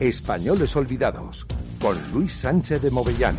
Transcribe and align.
Españoles 0.00 0.76
Olvidados, 0.76 1.46
con 1.80 1.98
Luis 2.12 2.34
Sánchez 2.34 2.82
de 2.82 2.90
Movellán. 2.90 3.36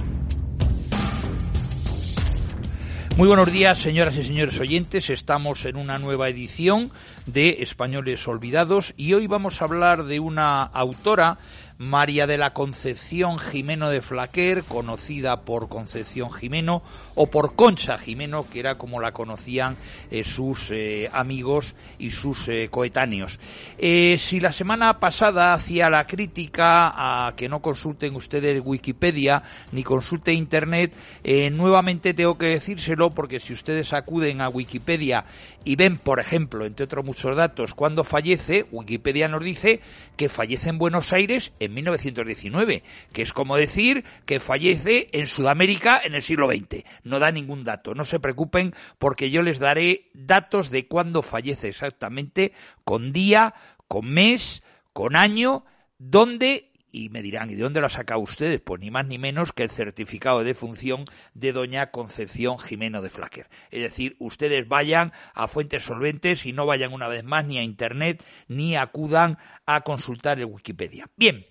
Muy 3.15 3.27
buenos 3.27 3.51
días, 3.51 3.77
señoras 3.77 4.15
y 4.17 4.23
señores 4.23 4.59
oyentes. 4.59 5.11
Estamos 5.11 5.65
en 5.65 5.75
una 5.75 5.99
nueva 5.99 6.29
edición 6.29 6.89
de 7.27 7.57
Españoles 7.59 8.27
Olvidados 8.27 8.93
y 8.97 9.13
hoy 9.13 9.27
vamos 9.27 9.61
a 9.61 9.65
hablar 9.65 10.05
de 10.05 10.19
una 10.19 10.63
autora 10.63 11.37
María 11.77 12.25
de 12.25 12.39
la 12.39 12.53
Concepción 12.53 13.37
Jimeno 13.37 13.89
de 13.89 14.01
Flaquer, 14.01 14.63
conocida 14.63 15.41
por 15.41 15.69
Concepción 15.69 16.31
Jimeno 16.31 16.81
o 17.13 17.27
por 17.29 17.55
Concha 17.55 17.99
Jimeno, 17.99 18.49
que 18.49 18.59
era 18.59 18.79
como 18.79 18.99
la 18.99 19.11
conocían 19.11 19.77
eh, 20.09 20.23
sus 20.23 20.71
eh, 20.71 21.09
amigos 21.13 21.75
y 21.99 22.09
sus 22.11 22.47
eh, 22.47 22.69
coetáneos. 22.71 23.39
Si 23.77 24.39
la 24.39 24.51
semana 24.51 24.99
pasada 24.99 25.53
hacía 25.53 25.89
la 25.89 26.07
crítica 26.07 27.27
a 27.27 27.35
que 27.35 27.47
no 27.47 27.61
consulten 27.61 28.15
ustedes 28.15 28.61
Wikipedia 28.65 29.43
ni 29.71 29.83
consulten 29.83 30.35
Internet, 30.35 30.93
nuevamente 31.51 32.13
tengo 32.13 32.37
que 32.37 32.47
decírselo 32.47 33.11
porque 33.11 33.39
si 33.39 33.53
ustedes 33.53 33.93
acuden 33.93 34.41
a 34.41 34.49
Wikipedia 34.49 35.25
y 35.63 35.75
ven, 35.75 35.97
por 35.97 36.19
ejemplo, 36.19 36.65
entre 36.65 36.85
otros 36.85 37.05
muchos 37.17 37.35
datos, 37.35 37.73
cuando 37.73 38.03
fallece, 38.03 38.67
Wikipedia 38.71 39.27
nos 39.27 39.43
dice 39.43 39.81
que 40.17 40.29
fallece 40.29 40.69
en 40.69 40.77
Buenos 40.77 41.13
Aires 41.13 41.51
en 41.59 41.73
1919, 41.73 42.83
que 43.11 43.21
es 43.23 43.33
como 43.33 43.57
decir 43.57 44.03
que 44.27 44.39
fallece 44.39 45.07
en 45.13 45.25
Sudamérica 45.25 45.99
en 46.03 46.13
el 46.13 46.21
siglo 46.21 46.47
XX. 46.47 46.83
No 47.03 47.17
da 47.17 47.31
ningún 47.31 47.63
dato, 47.63 47.95
no 47.95 48.05
se 48.05 48.19
preocupen 48.19 48.75
porque 48.99 49.31
yo 49.31 49.41
les 49.41 49.57
daré 49.57 50.11
datos 50.13 50.69
de 50.69 50.87
cuándo 50.87 51.23
fallece 51.23 51.69
exactamente, 51.69 52.53
con 52.83 53.13
día, 53.13 53.55
con 53.87 54.07
mes, 54.13 54.61
con 54.93 55.15
año, 55.15 55.65
dónde 55.97 56.66
y 56.91 57.09
me 57.09 57.21
dirán, 57.21 57.49
¿y 57.49 57.55
de 57.55 57.63
dónde 57.63 57.81
lo 57.81 57.87
ha 57.87 57.91
sacado 57.91 58.19
ustedes? 58.19 58.61
Pues 58.61 58.79
ni 58.81 58.91
más 58.91 59.07
ni 59.07 59.17
menos 59.17 59.53
que 59.53 59.63
el 59.63 59.69
certificado 59.69 60.39
de 60.39 60.45
defunción 60.45 61.05
de 61.33 61.53
doña 61.53 61.91
Concepción 61.91 62.59
Jimeno 62.59 63.01
de 63.01 63.09
Flaquer. 63.09 63.49
Es 63.71 63.81
decir, 63.81 64.15
ustedes 64.19 64.67
vayan 64.67 65.11
a 65.33 65.47
fuentes 65.47 65.83
solventes 65.83 66.45
y 66.45 66.53
no 66.53 66.65
vayan 66.65 66.93
una 66.93 67.07
vez 67.07 67.23
más 67.23 67.45
ni 67.45 67.57
a 67.57 67.63
Internet 67.63 68.23
ni 68.47 68.75
acudan 68.75 69.37
a 69.65 69.81
consultar 69.81 70.39
el 70.39 70.45
Wikipedia. 70.45 71.09
Bien. 71.15 71.45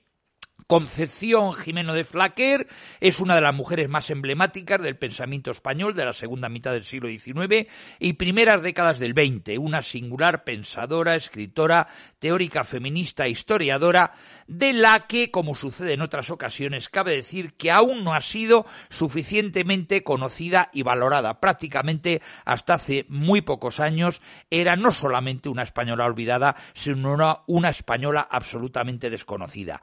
Concepción 0.66 1.54
Jimeno 1.54 1.94
de 1.94 2.02
Flaquer 2.02 2.66
es 2.98 3.20
una 3.20 3.36
de 3.36 3.40
las 3.40 3.54
mujeres 3.54 3.88
más 3.88 4.10
emblemáticas 4.10 4.82
del 4.82 4.96
pensamiento 4.96 5.52
español 5.52 5.94
de 5.94 6.04
la 6.04 6.12
segunda 6.12 6.48
mitad 6.48 6.72
del 6.72 6.84
siglo 6.84 7.08
XIX 7.08 7.68
y 8.00 8.14
primeras 8.14 8.62
décadas 8.62 8.98
del 8.98 9.12
XX, 9.12 9.58
una 9.60 9.82
singular 9.82 10.42
pensadora, 10.42 11.14
escritora, 11.14 11.86
teórica 12.18 12.64
feminista 12.64 13.26
e 13.26 13.30
historiadora, 13.30 14.12
de 14.48 14.72
la 14.72 15.06
que, 15.06 15.30
como 15.30 15.54
sucede 15.54 15.92
en 15.92 16.00
otras 16.00 16.30
ocasiones, 16.30 16.88
cabe 16.88 17.14
decir 17.14 17.54
que 17.54 17.70
aún 17.70 18.02
no 18.02 18.12
ha 18.12 18.20
sido 18.20 18.66
suficientemente 18.88 20.02
conocida 20.02 20.70
y 20.72 20.82
valorada. 20.82 21.38
Prácticamente 21.38 22.22
hasta 22.44 22.74
hace 22.74 23.06
muy 23.08 23.40
pocos 23.40 23.78
años 23.78 24.20
era 24.50 24.74
no 24.74 24.90
solamente 24.90 25.48
una 25.48 25.62
española 25.62 26.06
olvidada, 26.06 26.56
sino 26.74 27.44
una, 27.46 27.70
española 27.70 28.26
absolutamente 28.28 29.10
desconocida. 29.10 29.80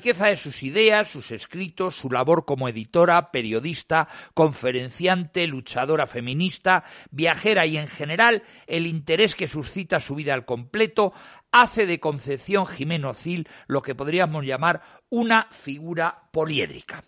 Riqueza 0.00 0.28
de 0.28 0.36
sus 0.36 0.62
ideas, 0.62 1.08
sus 1.08 1.30
escritos, 1.30 1.94
su 1.94 2.08
labor 2.08 2.46
como 2.46 2.70
editora, 2.70 3.30
periodista, 3.30 4.08
conferenciante, 4.32 5.46
luchadora 5.46 6.06
feminista, 6.06 6.84
viajera 7.10 7.66
y 7.66 7.76
en 7.76 7.86
general 7.86 8.42
el 8.66 8.86
interés 8.86 9.34
que 9.34 9.46
suscita 9.46 10.00
su 10.00 10.14
vida 10.14 10.32
al 10.32 10.46
completo 10.46 11.12
hace 11.52 11.84
de 11.84 12.00
Concepción 12.00 12.64
Jimeno 12.64 13.12
Cil 13.12 13.46
lo 13.66 13.82
que 13.82 13.94
podríamos 13.94 14.46
llamar 14.46 14.80
una 15.10 15.48
figura 15.50 16.30
poliédrica. 16.32 17.04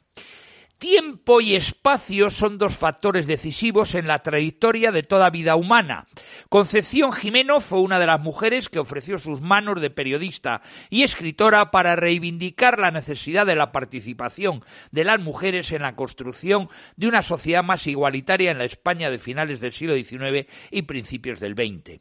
Tiempo 0.82 1.40
y 1.40 1.54
espacio 1.54 2.28
son 2.28 2.58
dos 2.58 2.76
factores 2.76 3.28
decisivos 3.28 3.94
en 3.94 4.08
la 4.08 4.20
trayectoria 4.20 4.90
de 4.90 5.04
toda 5.04 5.30
vida 5.30 5.54
humana. 5.54 6.08
Concepción 6.48 7.12
Jimeno 7.12 7.60
fue 7.60 7.80
una 7.80 8.00
de 8.00 8.08
las 8.08 8.18
mujeres 8.18 8.68
que 8.68 8.80
ofreció 8.80 9.20
sus 9.20 9.40
manos 9.40 9.80
de 9.80 9.90
periodista 9.90 10.60
y 10.90 11.04
escritora 11.04 11.70
para 11.70 11.94
reivindicar 11.94 12.80
la 12.80 12.90
necesidad 12.90 13.46
de 13.46 13.54
la 13.54 13.70
participación 13.70 14.64
de 14.90 15.04
las 15.04 15.20
mujeres 15.20 15.70
en 15.70 15.82
la 15.82 15.94
construcción 15.94 16.68
de 16.96 17.06
una 17.06 17.22
sociedad 17.22 17.62
más 17.62 17.86
igualitaria 17.86 18.50
en 18.50 18.58
la 18.58 18.64
España 18.64 19.08
de 19.08 19.20
finales 19.20 19.60
del 19.60 19.72
siglo 19.72 19.94
XIX 19.94 20.50
y 20.72 20.82
principios 20.82 21.38
del 21.38 21.54
XX 21.54 22.00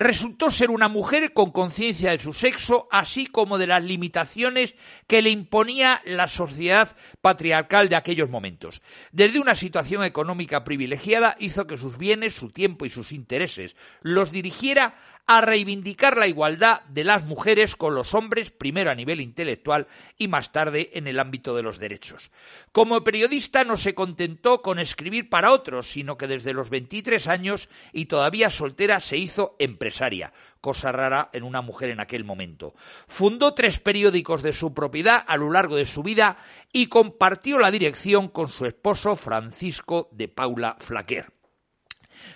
resultó 0.00 0.50
ser 0.50 0.70
una 0.70 0.88
mujer 0.88 1.34
con 1.34 1.50
conciencia 1.50 2.10
de 2.10 2.18
su 2.18 2.32
sexo, 2.32 2.88
así 2.90 3.26
como 3.26 3.58
de 3.58 3.66
las 3.66 3.84
limitaciones 3.84 4.74
que 5.06 5.20
le 5.20 5.28
imponía 5.28 6.00
la 6.06 6.26
sociedad 6.26 6.96
patriarcal 7.20 7.90
de 7.90 7.96
aquellos 7.96 8.30
momentos. 8.30 8.80
Desde 9.12 9.40
una 9.40 9.54
situación 9.54 10.02
económica 10.02 10.64
privilegiada 10.64 11.36
hizo 11.38 11.66
que 11.66 11.76
sus 11.76 11.98
bienes, 11.98 12.34
su 12.34 12.48
tiempo 12.48 12.86
y 12.86 12.90
sus 12.90 13.12
intereses 13.12 13.76
los 14.00 14.32
dirigiera 14.32 14.96
a 15.26 15.40
reivindicar 15.40 16.16
la 16.16 16.26
igualdad 16.26 16.82
de 16.88 17.04
las 17.04 17.24
mujeres 17.24 17.76
con 17.76 17.94
los 17.94 18.14
hombres, 18.14 18.50
primero 18.50 18.90
a 18.90 18.94
nivel 18.94 19.20
intelectual 19.20 19.86
y 20.18 20.28
más 20.28 20.52
tarde 20.52 20.90
en 20.94 21.06
el 21.06 21.18
ámbito 21.18 21.54
de 21.54 21.62
los 21.62 21.78
derechos. 21.78 22.30
Como 22.72 23.02
periodista 23.04 23.64
no 23.64 23.76
se 23.76 23.94
contentó 23.94 24.62
con 24.62 24.78
escribir 24.78 25.28
para 25.28 25.52
otros, 25.52 25.90
sino 25.90 26.18
que 26.18 26.26
desde 26.26 26.52
los 26.52 26.70
23 26.70 27.28
años 27.28 27.68
y 27.92 28.06
todavía 28.06 28.50
soltera 28.50 29.00
se 29.00 29.16
hizo 29.16 29.56
empresaria, 29.58 30.32
cosa 30.60 30.92
rara 30.92 31.30
en 31.32 31.44
una 31.44 31.62
mujer 31.62 31.90
en 31.90 32.00
aquel 32.00 32.24
momento. 32.24 32.74
Fundó 33.06 33.54
tres 33.54 33.80
periódicos 33.80 34.42
de 34.42 34.52
su 34.52 34.74
propiedad 34.74 35.24
a 35.26 35.36
lo 35.36 35.50
largo 35.50 35.76
de 35.76 35.86
su 35.86 36.02
vida 36.02 36.38
y 36.72 36.86
compartió 36.86 37.58
la 37.58 37.70
dirección 37.70 38.28
con 38.28 38.48
su 38.48 38.66
esposo 38.66 39.16
Francisco 39.16 40.08
de 40.12 40.28
Paula 40.28 40.76
Flaquer. 40.78 41.39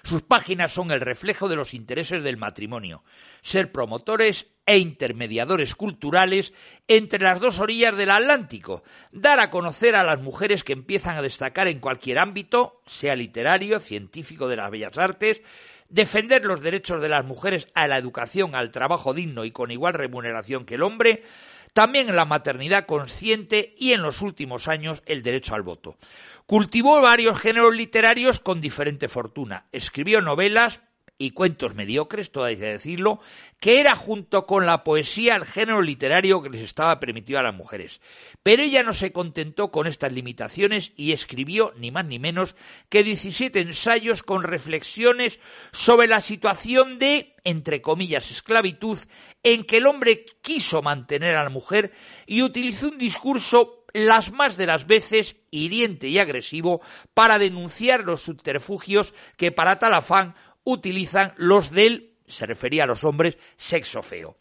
Sus 0.02 0.22
páginas 0.22 0.72
son 0.72 0.90
el 0.90 1.00
reflejo 1.00 1.48
de 1.48 1.56
los 1.56 1.74
intereses 1.74 2.22
del 2.22 2.36
matrimonio, 2.36 3.04
ser 3.42 3.72
promotores 3.72 4.46
e 4.66 4.78
intermediadores 4.78 5.74
culturales 5.74 6.52
entre 6.88 7.22
las 7.22 7.40
dos 7.40 7.58
orillas 7.58 7.96
del 7.96 8.10
Atlántico, 8.10 8.82
dar 9.12 9.40
a 9.40 9.50
conocer 9.50 9.96
a 9.96 10.02
las 10.02 10.20
mujeres 10.20 10.64
que 10.64 10.72
empiezan 10.72 11.16
a 11.16 11.22
destacar 11.22 11.68
en 11.68 11.80
cualquier 11.80 12.18
ámbito, 12.18 12.80
sea 12.86 13.14
literario, 13.14 13.78
científico 13.78 14.48
de 14.48 14.56
las 14.56 14.70
bellas 14.70 14.96
artes, 14.98 15.42
defender 15.88 16.44
los 16.44 16.62
derechos 16.62 17.00
de 17.00 17.08
las 17.08 17.24
mujeres 17.24 17.68
a 17.74 17.86
la 17.86 17.98
educación, 17.98 18.54
al 18.54 18.70
trabajo 18.70 19.14
digno 19.14 19.44
y 19.44 19.50
con 19.50 19.70
igual 19.70 19.94
remuneración 19.94 20.64
que 20.64 20.76
el 20.76 20.82
hombre, 20.82 21.22
también 21.74 22.08
en 22.08 22.16
la 22.16 22.24
maternidad 22.24 22.86
consciente 22.86 23.74
y 23.76 23.92
en 23.92 24.00
los 24.00 24.22
últimos 24.22 24.68
años 24.68 25.02
el 25.04 25.22
derecho 25.22 25.54
al 25.54 25.62
voto. 25.62 25.98
Cultivó 26.46 27.02
varios 27.02 27.38
géneros 27.38 27.74
literarios 27.74 28.40
con 28.40 28.60
diferente 28.60 29.08
fortuna. 29.08 29.66
Escribió 29.72 30.22
novelas 30.22 30.82
y 31.16 31.30
cuentos 31.30 31.74
mediocres, 31.74 32.32
todo 32.32 32.44
hay 32.44 32.56
que 32.56 32.64
decirlo, 32.64 33.20
que 33.60 33.80
era 33.80 33.94
junto 33.94 34.46
con 34.46 34.66
la 34.66 34.82
poesía 34.82 35.36
el 35.36 35.44
género 35.44 35.80
literario 35.80 36.42
que 36.42 36.50
les 36.50 36.62
estaba 36.62 36.98
permitido 36.98 37.38
a 37.38 37.42
las 37.42 37.54
mujeres. 37.54 38.00
Pero 38.42 38.62
ella 38.62 38.82
no 38.82 38.92
se 38.92 39.12
contentó 39.12 39.70
con 39.70 39.86
estas 39.86 40.12
limitaciones 40.12 40.92
y 40.96 41.12
escribió 41.12 41.72
ni 41.76 41.90
más 41.90 42.04
ni 42.04 42.18
menos 42.18 42.56
que 42.88 43.04
17 43.04 43.60
ensayos 43.60 44.22
con 44.22 44.42
reflexiones 44.42 45.38
sobre 45.72 46.08
la 46.08 46.20
situación 46.20 46.98
de, 46.98 47.36
entre 47.44 47.80
comillas, 47.80 48.30
esclavitud 48.30 48.98
en 49.42 49.64
que 49.64 49.76
el 49.76 49.86
hombre 49.86 50.24
quiso 50.42 50.82
mantener 50.82 51.36
a 51.36 51.44
la 51.44 51.50
mujer 51.50 51.92
y 52.26 52.42
utilizó 52.42 52.88
un 52.88 52.98
discurso 52.98 53.84
las 53.94 54.32
más 54.32 54.56
de 54.56 54.66
las 54.66 54.86
veces 54.86 55.36
hiriente 55.52 56.08
y 56.08 56.18
agresivo 56.18 56.80
para 57.14 57.38
denunciar 57.38 58.02
los 58.02 58.22
subterfugios 58.22 59.14
que 59.36 59.52
para 59.52 59.78
tal 59.78 59.94
afán 59.94 60.34
utilizan 60.64 61.32
los 61.36 61.70
del, 61.70 62.14
se 62.26 62.46
refería 62.46 62.84
a 62.84 62.86
los 62.86 63.04
hombres, 63.04 63.36
sexo 63.56 64.02
feo. 64.02 64.38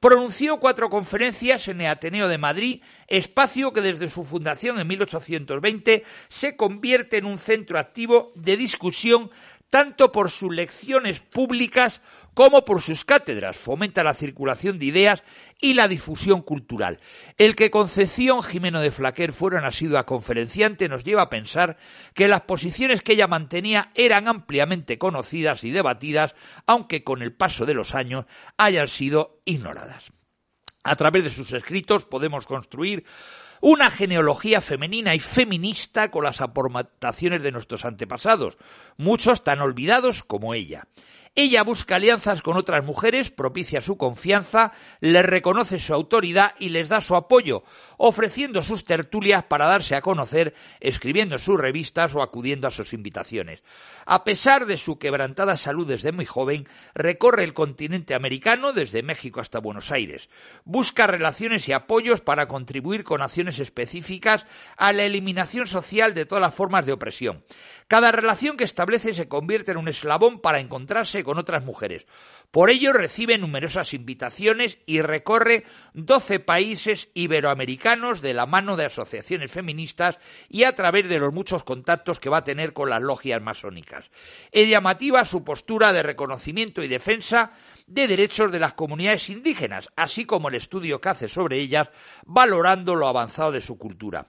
Pronunció 0.00 0.58
cuatro 0.58 0.90
conferencias 0.90 1.68
en 1.68 1.80
el 1.80 1.86
Ateneo 1.86 2.28
de 2.28 2.38
Madrid, 2.38 2.82
espacio 3.06 3.72
que 3.72 3.80
desde 3.80 4.08
su 4.08 4.24
fundación 4.24 4.78
en 4.78 4.86
1820 4.86 6.04
se 6.28 6.56
convierte 6.56 7.18
en 7.18 7.26
un 7.26 7.38
centro 7.38 7.78
activo 7.78 8.32
de 8.34 8.56
discusión 8.56 9.30
tanto 9.72 10.12
por 10.12 10.30
sus 10.30 10.54
lecciones 10.54 11.20
públicas 11.20 12.02
como 12.34 12.62
por 12.66 12.82
sus 12.82 13.06
cátedras. 13.06 13.56
Fomenta 13.56 14.04
la 14.04 14.12
circulación 14.12 14.78
de 14.78 14.84
ideas 14.84 15.22
y 15.62 15.72
la 15.72 15.88
difusión 15.88 16.42
cultural. 16.42 17.00
El 17.38 17.56
que 17.56 17.70
Concepción 17.70 18.42
Jimeno 18.42 18.82
de 18.82 18.90
Flaquer 18.90 19.32
fuera 19.32 19.56
una 19.56 19.68
asidua 19.68 20.04
conferenciante 20.04 20.90
nos 20.90 21.04
lleva 21.04 21.22
a 21.22 21.30
pensar 21.30 21.78
que 22.12 22.28
las 22.28 22.42
posiciones 22.42 23.00
que 23.00 23.14
ella 23.14 23.28
mantenía 23.28 23.92
eran 23.94 24.28
ampliamente 24.28 24.98
conocidas 24.98 25.64
y 25.64 25.70
debatidas, 25.70 26.34
aunque 26.66 27.02
con 27.02 27.22
el 27.22 27.32
paso 27.32 27.64
de 27.64 27.72
los 27.72 27.94
años 27.94 28.26
hayan 28.58 28.88
sido 28.88 29.40
ignoradas. 29.46 30.12
A 30.84 30.96
través 30.96 31.24
de 31.24 31.30
sus 31.30 31.50
escritos 31.54 32.04
podemos 32.04 32.46
construir 32.46 33.04
una 33.62 33.90
genealogía 33.90 34.60
femenina 34.60 35.14
y 35.14 35.20
feminista 35.20 36.10
con 36.10 36.24
las 36.24 36.40
aportaciones 36.40 37.44
de 37.44 37.52
nuestros 37.52 37.84
antepasados, 37.84 38.58
muchos 38.96 39.44
tan 39.44 39.60
olvidados 39.60 40.24
como 40.24 40.52
ella. 40.52 40.88
Ella 41.34 41.62
busca 41.64 41.96
alianzas 41.96 42.42
con 42.42 42.58
otras 42.58 42.84
mujeres, 42.84 43.30
propicia 43.30 43.80
su 43.80 43.96
confianza, 43.96 44.72
les 45.00 45.24
reconoce 45.24 45.78
su 45.78 45.94
autoridad 45.94 46.52
y 46.58 46.68
les 46.68 46.90
da 46.90 47.00
su 47.00 47.16
apoyo, 47.16 47.62
ofreciendo 47.96 48.60
sus 48.60 48.84
tertulias 48.84 49.44
para 49.44 49.64
darse 49.64 49.94
a 49.94 50.02
conocer, 50.02 50.52
escribiendo 50.80 51.38
sus 51.38 51.58
revistas 51.58 52.14
o 52.14 52.22
acudiendo 52.22 52.68
a 52.68 52.70
sus 52.70 52.92
invitaciones. 52.92 53.62
A 54.04 54.24
pesar 54.24 54.66
de 54.66 54.76
su 54.76 54.98
quebrantada 54.98 55.56
salud 55.56 55.88
desde 55.88 56.12
muy 56.12 56.26
joven, 56.26 56.68
recorre 56.92 57.44
el 57.44 57.54
continente 57.54 58.14
americano 58.14 58.74
desde 58.74 59.02
México 59.02 59.40
hasta 59.40 59.58
Buenos 59.58 59.90
Aires. 59.90 60.28
Busca 60.64 61.06
relaciones 61.06 61.66
y 61.66 61.72
apoyos 61.72 62.20
para 62.20 62.46
contribuir 62.46 63.04
con 63.04 63.22
acciones 63.22 63.58
específicas 63.58 64.44
a 64.76 64.92
la 64.92 65.04
eliminación 65.04 65.66
social 65.66 66.12
de 66.12 66.26
todas 66.26 66.42
las 66.42 66.54
formas 66.54 66.84
de 66.84 66.92
opresión. 66.92 67.42
Cada 67.88 68.12
relación 68.12 68.58
que 68.58 68.64
establece 68.64 69.14
se 69.14 69.28
convierte 69.28 69.72
en 69.72 69.78
un 69.78 69.88
eslabón 69.88 70.38
para 70.38 70.60
encontrarse 70.60 71.21
con 71.22 71.38
otras 71.38 71.64
mujeres. 71.64 72.06
Por 72.50 72.70
ello 72.70 72.92
recibe 72.92 73.38
numerosas 73.38 73.94
invitaciones 73.94 74.78
y 74.86 75.00
recorre 75.00 75.64
12 75.94 76.40
países 76.40 77.08
iberoamericanos 77.14 78.20
de 78.20 78.34
la 78.34 78.46
mano 78.46 78.76
de 78.76 78.86
asociaciones 78.86 79.52
feministas 79.52 80.18
y 80.48 80.64
a 80.64 80.74
través 80.74 81.08
de 81.08 81.18
los 81.18 81.32
muchos 81.32 81.64
contactos 81.64 82.20
que 82.20 82.28
va 82.28 82.38
a 82.38 82.44
tener 82.44 82.72
con 82.72 82.90
las 82.90 83.02
logias 83.02 83.40
masónicas. 83.40 84.10
Es 84.50 84.68
llamativa 84.68 85.24
su 85.24 85.44
postura 85.44 85.92
de 85.92 86.02
reconocimiento 86.02 86.82
y 86.82 86.88
defensa 86.88 87.52
de 87.86 88.06
derechos 88.06 88.52
de 88.52 88.60
las 88.60 88.74
comunidades 88.74 89.28
indígenas, 89.30 89.88
así 89.96 90.24
como 90.24 90.48
el 90.48 90.54
estudio 90.54 91.00
que 91.00 91.08
hace 91.08 91.28
sobre 91.28 91.58
ellas, 91.58 91.88
valorando 92.24 92.94
lo 92.94 93.08
avanzado 93.08 93.52
de 93.52 93.60
su 93.60 93.78
cultura. 93.78 94.26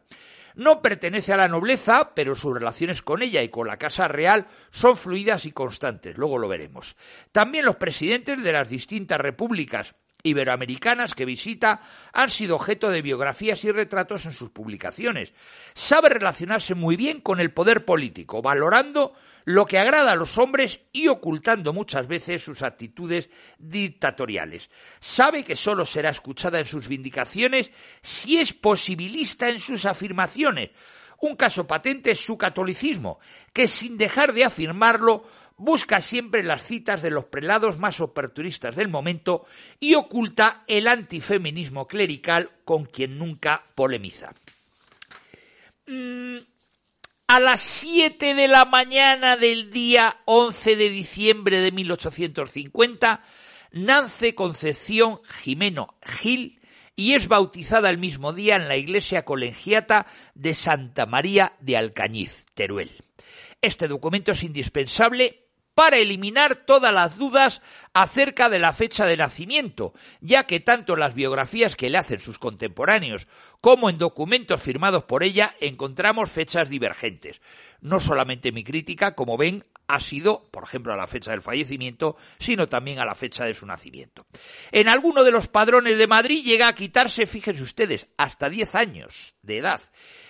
No 0.56 0.82
pertenece 0.82 1.34
a 1.34 1.38
la 1.38 1.48
nobleza, 1.48 2.14
pero 2.14 2.36
sus 2.36 2.54
relaciones 2.54 3.02
con 3.02 3.22
ella 3.22 3.42
y 3.42 3.50
con 3.50 3.68
la 3.68 3.78
Casa 3.78 4.08
Real 4.08 4.48
son 4.72 4.98
fluidas 4.98 5.46
y 5.46 5.52
constantes, 5.52 6.18
luego 6.18 6.38
lo 6.38 6.48
veremos. 6.48 6.96
También 7.32 7.66
los 7.66 7.78
presidentes 7.78 8.44
de 8.44 8.52
las 8.52 8.70
distintas 8.70 9.20
repúblicas 9.20 9.96
iberoamericanas 10.24 11.14
que 11.14 11.26
visita 11.26 11.82
han 12.14 12.30
sido 12.30 12.56
objeto 12.56 12.90
de 12.90 13.02
biografías 13.02 13.64
y 13.66 13.72
retratos 13.72 14.26
en 14.26 14.32
sus 14.32 14.50
publicaciones. 14.50 15.34
Sabe 15.74 16.10
relacionarse 16.10 16.76
muy 16.76 16.96
bien 16.96 17.20
con 17.20 17.40
el 17.40 17.52
poder 17.52 17.86
político, 17.86 18.42
valorando 18.42 19.14
lo 19.46 19.66
que 19.66 19.78
agrada 19.78 20.14
a 20.14 20.16
los 20.16 20.38
hombres 20.38 20.80
y 20.94 21.10
ocultando 21.10 21.74
muchas 21.74 22.08
veces 22.08 22.42
sus 22.42 22.62
actitudes 22.62 23.30
dictatoriales. 23.60 24.70
Sabe 25.00 25.44
que 25.44 25.58
sólo 25.58 25.86
será 25.86 26.10
escuchada 26.10 26.60
en 26.60 26.66
sus 26.66 26.88
vindicaciones 26.88 27.70
si 28.02 28.40
es 28.40 28.54
posibilista 28.54 29.50
en 29.50 29.60
sus 29.60 29.86
afirmaciones. 29.86 30.72
Un 31.20 31.38
caso 31.38 31.66
patente 31.66 32.12
es 32.12 32.20
su 32.20 32.38
catolicismo, 32.38 33.18
que 33.54 33.68
sin 33.68 33.98
dejar 33.98 34.34
de 34.34 34.44
afirmarlo 34.44 35.24
busca 35.64 36.02
siempre 36.02 36.44
las 36.44 36.62
citas 36.62 37.02
de 37.02 37.10
los 37.10 37.26
prelados 37.26 37.78
más 37.80 38.02
oportunistas 38.02 38.76
del 38.76 38.90
momento 38.90 39.46
y 39.80 39.96
oculta 39.96 40.64
el 40.68 40.88
antifeminismo 40.88 41.88
clerical 41.88 42.52
con 42.66 42.86
quien 42.86 43.18
nunca 43.18 43.64
polemiza. 43.74 44.34
Mm, 45.88 46.38
a 47.28 47.40
las 47.40 47.64
7 47.64 48.36
de 48.36 48.48
la 48.48 48.66
mañana 48.66 49.38
del 49.38 49.72
día 49.72 50.18
11 50.26 50.76
de 50.76 50.90
diciembre 50.90 51.62
de 51.62 51.72
1850 51.72 53.24
nace 53.72 54.36
Concepción 54.36 55.22
Jimeno 55.24 55.96
Gil 56.06 56.60
y 56.96 57.14
es 57.14 57.28
bautizada 57.28 57.90
el 57.90 57.98
mismo 57.98 58.34
día 58.34 58.58
en 58.58 58.68
la 58.68 58.76
iglesia 58.76 59.24
colegiata 59.24 60.08
de 60.36 60.54
Santa 60.54 61.06
María 61.06 61.54
de 61.60 61.78
Alcañiz, 61.78 62.46
Teruel. 62.54 62.92
Este 63.62 63.88
documento 63.88 64.34
es 64.34 64.44
indispensable 64.44 65.43
para 65.76 65.98
eliminar 65.98 66.56
todas 66.56 66.94
las 66.94 67.18
dudas 67.18 67.62
acerca 67.94 68.50
de 68.50 68.60
la 68.60 68.74
fecha 68.74 69.06
de 69.06 69.18
nacimiento, 69.18 69.94
ya 70.22 70.46
que 70.46 70.60
tanto 70.60 70.96
las 70.96 71.14
biografías 71.14 71.76
que 71.76 71.90
le 71.90 71.98
hacen 71.98 72.20
sus 72.20 72.40
contemporáneos 72.40 73.28
como 73.62 73.90
en 73.90 73.98
documentos 73.98 74.62
firmados 74.62 75.04
por 75.04 75.24
ella 75.24 75.56
encontramos 75.60 76.32
fechas 76.32 76.70
divergentes. 76.70 77.42
No 77.82 78.00
solamente 78.00 78.52
mi 78.52 78.64
crítica, 78.64 79.16
como 79.16 79.38
ven, 79.38 79.66
ha 79.88 80.00
sido, 80.00 80.44
por 80.52 80.64
ejemplo, 80.64 80.94
a 80.94 80.98
la 80.98 81.08
fecha 81.08 81.32
del 81.32 81.42
fallecimiento, 81.42 82.16
sino 82.40 82.68
también 82.68 83.00
a 83.00 83.06
la 83.06 83.16
fecha 83.16 83.46
de 83.46 83.54
su 83.54 83.66
nacimiento. 83.66 84.26
En 84.72 84.88
alguno 84.88 85.24
de 85.24 85.32
los 85.32 85.48
padrones 85.48 85.98
de 85.98 86.08
Madrid 86.08 86.44
llega 86.44 86.68
a 86.68 86.76
quitarse, 86.76 87.28
fíjense 87.28 87.64
ustedes, 87.64 88.08
hasta 88.18 88.50
10 88.50 88.76
años 88.76 89.36
de 89.42 89.58
edad. 89.58 89.82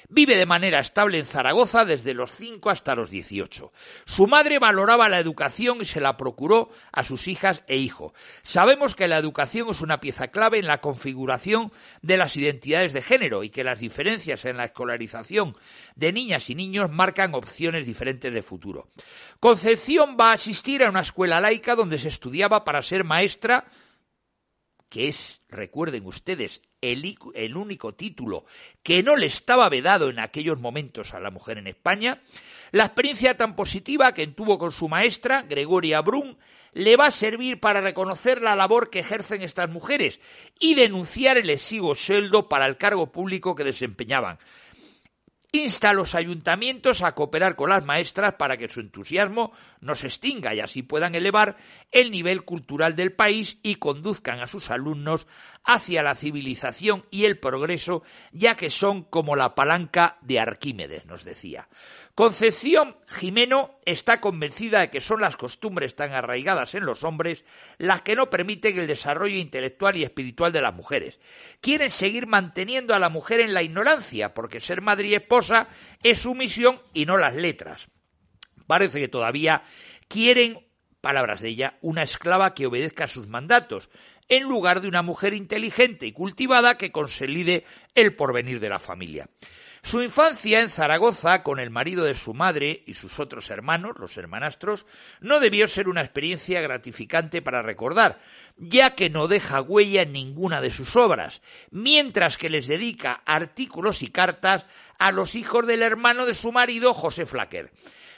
Vive 0.09 0.35
de 0.35 0.45
manera 0.45 0.79
estable 0.79 1.19
en 1.19 1.25
Zaragoza 1.25 1.85
desde 1.85 2.13
los 2.13 2.31
5 2.31 2.69
hasta 2.69 2.95
los 2.95 3.09
18. 3.09 3.71
Su 4.05 4.27
madre 4.27 4.59
valoraba 4.59 5.09
la 5.09 5.19
educación 5.19 5.79
y 5.81 5.85
se 5.85 6.01
la 6.01 6.17
procuró 6.17 6.69
a 6.91 7.03
sus 7.03 7.27
hijas 7.27 7.63
e 7.67 7.77
hijo. 7.77 8.13
Sabemos 8.43 8.95
que 8.95 9.07
la 9.07 9.17
educación 9.17 9.69
es 9.69 9.81
una 9.81 9.99
pieza 10.01 10.27
clave 10.29 10.59
en 10.59 10.67
la 10.67 10.81
configuración 10.81 11.71
de 12.01 12.17
las 12.17 12.35
identidades 12.35 12.93
de 12.93 13.01
género 13.01 13.43
y 13.43 13.49
que 13.49 13.63
las 13.63 13.79
diferencias 13.79 14.45
en 14.45 14.57
la 14.57 14.65
escolarización 14.65 15.55
de 15.95 16.13
niñas 16.13 16.49
y 16.49 16.55
niños 16.55 16.91
marcan 16.91 17.35
opciones 17.35 17.85
diferentes 17.85 18.33
de 18.33 18.43
futuro. 18.43 18.89
Concepción 19.39 20.17
va 20.19 20.31
a 20.31 20.33
asistir 20.33 20.83
a 20.83 20.89
una 20.89 21.01
escuela 21.01 21.39
laica 21.39 21.75
donde 21.75 21.97
se 21.97 22.07
estudiaba 22.07 22.63
para 22.63 22.81
ser 22.81 23.03
maestra 23.03 23.65
que 24.93 25.07
es, 25.07 25.41
recuerden 25.49 26.05
ustedes, 26.05 26.61
el, 26.79 27.17
el, 27.33 27.57
único 27.57 27.95
título 27.95 28.45
que 28.83 29.01
no 29.01 29.15
le 29.15 29.25
estaba 29.25 29.67
vedado 29.67 30.11
en 30.11 30.19
aquellos 30.19 30.59
momentos 30.59 31.15
a 31.15 31.19
la 31.19 31.31
mujer 31.31 31.57
en 31.57 31.65
España, 31.65 32.21
la 32.71 32.85
experiencia 32.85 33.35
tan 33.35 33.55
positiva 33.55 34.13
que 34.13 34.27
tuvo 34.27 34.59
con 34.59 34.71
su 34.71 34.87
maestra, 34.87 35.41
Gregoria 35.49 36.01
Brun, 36.01 36.37
le 36.73 36.95
va 36.95 37.07
a 37.07 37.11
servir 37.11 37.59
para 37.59 37.81
reconocer 37.81 38.43
la 38.43 38.55
labor 38.55 38.91
que 38.91 38.99
ejercen 38.99 39.41
estas 39.41 39.67
mujeres 39.67 40.19
y 40.59 40.75
denunciar 40.75 41.39
el 41.39 41.49
exiguo 41.49 41.95
sueldo 41.95 42.47
para 42.47 42.67
el 42.67 42.77
cargo 42.77 43.11
público 43.11 43.55
que 43.55 43.63
desempeñaban, 43.63 44.37
insta 45.55 45.91
a 45.91 45.93
los 45.93 46.15
ayuntamientos 46.15 47.03
a 47.03 47.13
cooperar 47.13 47.55
con 47.55 47.69
las 47.69 47.85
maestras 47.85 48.33
para 48.33 48.57
que 48.57 48.67
su 48.67 48.79
entusiasmo 48.79 49.53
no 49.81 49.93
se 49.93 50.07
extinga 50.07 50.53
y 50.55 50.59
así 50.59 50.81
puedan 50.81 51.13
elevar 51.13 51.57
el 51.91 52.09
nivel 52.09 52.43
cultural 52.43 52.95
del 52.95 53.13
país 53.13 53.59
y 53.61 53.75
conduzcan 53.75 54.39
a 54.39 54.47
sus 54.47 54.71
alumnos 54.71 55.27
hacia 55.63 56.01
la 56.01 56.15
civilización 56.15 57.05
y 57.11 57.25
el 57.25 57.37
progreso, 57.37 58.01
ya 58.31 58.55
que 58.55 58.71
son 58.71 59.03
como 59.03 59.35
la 59.35 59.53
palanca 59.53 60.17
de 60.21 60.39
Arquímedes, 60.39 61.05
nos 61.05 61.23
decía. 61.23 61.69
Concepción 62.15 62.97
Jimeno 63.07 63.79
está 63.85 64.21
convencida 64.21 64.81
de 64.81 64.89
que 64.89 65.01
son 65.01 65.21
las 65.21 65.37
costumbres 65.37 65.95
tan 65.95 66.11
arraigadas 66.11 66.75
en 66.75 66.85
los 66.85 67.03
hombres 67.03 67.43
las 67.77 68.01
que 68.01 68.15
no 68.15 68.29
permiten 68.29 68.77
el 68.79 68.87
desarrollo 68.87 69.37
intelectual 69.37 69.97
y 69.97 70.03
espiritual 70.03 70.51
de 70.51 70.61
las 70.61 70.73
mujeres. 70.73 71.19
Quieren 71.61 71.89
seguir 71.89 72.27
manteniendo 72.27 72.93
a 72.93 72.99
la 72.99 73.09
mujer 73.09 73.39
en 73.39 73.53
la 73.53 73.63
ignorancia, 73.63 74.33
porque 74.33 74.59
ser 74.59 74.81
madre 74.81 75.07
y 75.07 75.15
esposa 75.15 75.67
es 76.01 76.19
su 76.19 76.35
misión 76.35 76.81
y 76.93 77.05
no 77.05 77.17
las 77.17 77.35
letras. 77.35 77.87
Parece 78.67 78.99
que 78.99 79.07
todavía 79.07 79.63
quieren, 80.07 80.65
palabras 81.01 81.41
de 81.41 81.49
ella, 81.49 81.77
una 81.81 82.03
esclava 82.03 82.53
que 82.53 82.67
obedezca 82.67 83.05
a 83.05 83.07
sus 83.07 83.27
mandatos, 83.27 83.89
en 84.29 84.43
lugar 84.43 84.81
de 84.81 84.87
una 84.87 85.01
mujer 85.01 85.33
inteligente 85.33 86.05
y 86.07 86.11
cultivada 86.11 86.77
que 86.77 86.91
consolide 86.91 87.65
el 87.93 88.15
porvenir 88.15 88.59
de 88.59 88.69
la 88.69 88.79
familia. 88.79 89.29
Su 89.83 90.01
infancia 90.01 90.61
en 90.61 90.69
Zaragoza, 90.69 91.43
con 91.43 91.59
el 91.59 91.69
marido 91.69 92.05
de 92.05 92.15
su 92.15 92.33
madre 92.33 92.83
y 92.87 92.93
sus 92.93 93.19
otros 93.19 93.49
hermanos, 93.49 93.99
los 93.99 94.15
hermanastros, 94.15 94.85
no 95.19 95.41
debió 95.41 95.67
ser 95.67 95.89
una 95.89 95.99
experiencia 95.99 96.61
gratificante 96.61 97.41
para 97.41 97.61
recordar, 97.61 98.17
ya 98.55 98.95
que 98.95 99.09
no 99.09 99.27
deja 99.27 99.61
huella 99.61 100.03
en 100.03 100.13
ninguna 100.13 100.61
de 100.61 100.71
sus 100.71 100.95
obras, 100.95 101.41
mientras 101.69 102.37
que 102.37 102.49
les 102.49 102.67
dedica 102.67 103.21
artículos 103.25 104.01
y 104.03 104.07
cartas 104.07 104.65
a 104.99 105.11
los 105.11 105.35
hijos 105.35 105.67
del 105.67 105.81
hermano 105.81 106.25
de 106.25 106.33
su 106.33 106.53
marido, 106.53 106.93
José 106.93 107.25
Flaquer. 107.25 107.73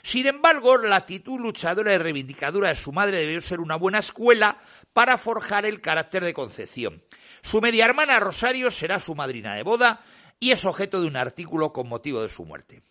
Sin 0.06 0.28
embargo, 0.28 0.78
la 0.78 0.94
actitud 0.94 1.40
luchadora 1.40 1.92
y 1.92 1.98
reivindicadora 1.98 2.68
de 2.68 2.76
su 2.76 2.92
madre 2.92 3.18
debió 3.18 3.40
ser 3.40 3.58
una 3.58 3.74
buena 3.74 3.98
escuela 3.98 4.56
para 4.92 5.18
forjar 5.18 5.66
el 5.66 5.80
carácter 5.80 6.22
de 6.22 6.32
Concepción. 6.32 7.02
Su 7.42 7.60
media 7.60 7.86
hermana 7.86 8.20
Rosario 8.20 8.70
será 8.70 9.00
su 9.00 9.16
madrina 9.16 9.56
de 9.56 9.64
boda 9.64 10.00
y 10.40 10.50
es 10.50 10.64
objeto 10.64 11.00
de 11.00 11.06
un 11.06 11.16
artículo 11.16 11.72
con 11.72 11.88
motivo 11.88 12.22
de 12.22 12.28
su 12.28 12.44
muerte. 12.44 12.82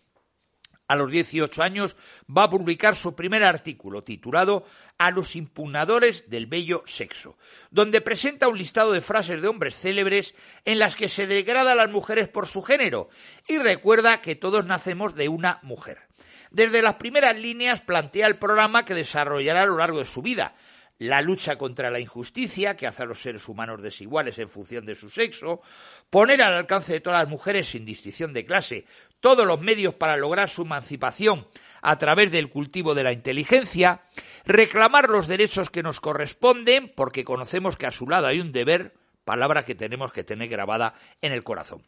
a 0.88 0.94
los 0.94 1.10
18 1.10 1.64
años, 1.64 1.96
va 2.30 2.44
a 2.44 2.50
publicar 2.50 2.94
su 2.94 3.16
primer 3.16 3.42
artículo 3.42 4.04
titulado 4.04 4.64
A 4.98 5.10
los 5.10 5.34
impugnadores 5.34 6.30
del 6.30 6.46
bello 6.46 6.84
sexo, 6.86 7.36
donde 7.72 8.00
presenta 8.00 8.46
un 8.46 8.56
listado 8.56 8.92
de 8.92 9.00
frases 9.00 9.42
de 9.42 9.48
hombres 9.48 9.76
célebres 9.76 10.34
en 10.64 10.78
las 10.78 10.94
que 10.94 11.08
se 11.08 11.26
degrada 11.26 11.72
a 11.72 11.74
las 11.74 11.90
mujeres 11.90 12.28
por 12.28 12.46
su 12.46 12.62
género 12.62 13.08
y 13.48 13.58
recuerda 13.58 14.20
que 14.20 14.36
todos 14.36 14.64
nacemos 14.64 15.16
de 15.16 15.28
una 15.28 15.58
mujer. 15.62 16.06
Desde 16.50 16.82
las 16.82 16.94
primeras 16.94 17.36
líneas 17.36 17.80
plantea 17.80 18.28
el 18.28 18.38
programa 18.38 18.84
que 18.84 18.94
desarrollará 18.94 19.62
a 19.62 19.66
lo 19.66 19.78
largo 19.78 19.98
de 19.98 20.06
su 20.06 20.22
vida, 20.22 20.54
la 20.98 21.20
lucha 21.20 21.58
contra 21.58 21.90
la 21.90 22.00
injusticia 22.00 22.76
que 22.76 22.86
hace 22.86 23.02
a 23.02 23.06
los 23.06 23.20
seres 23.20 23.48
humanos 23.48 23.82
desiguales 23.82 24.38
en 24.38 24.48
función 24.48 24.86
de 24.86 24.94
su 24.94 25.10
sexo, 25.10 25.60
poner 26.08 26.40
al 26.42 26.54
alcance 26.54 26.92
de 26.92 27.00
todas 27.00 27.20
las 27.20 27.28
mujeres 27.28 27.68
sin 27.68 27.84
distinción 27.84 28.32
de 28.32 28.46
clase 28.46 28.84
todos 29.20 29.46
los 29.46 29.60
medios 29.60 29.94
para 29.94 30.16
lograr 30.16 30.48
su 30.48 30.62
emancipación 30.62 31.46
a 31.82 31.98
través 31.98 32.30
del 32.30 32.48
cultivo 32.48 32.94
de 32.94 33.04
la 33.04 33.12
inteligencia, 33.12 34.02
reclamar 34.44 35.08
los 35.08 35.26
derechos 35.26 35.70
que 35.70 35.82
nos 35.82 36.00
corresponden 36.00 36.92
porque 36.94 37.24
conocemos 37.24 37.76
que 37.76 37.86
a 37.86 37.90
su 37.90 38.08
lado 38.08 38.28
hay 38.28 38.40
un 38.40 38.52
deber, 38.52 38.94
palabra 39.24 39.64
que 39.64 39.74
tenemos 39.74 40.12
que 40.12 40.24
tener 40.24 40.48
grabada 40.48 40.94
en 41.20 41.32
el 41.32 41.42
corazón. 41.42 41.82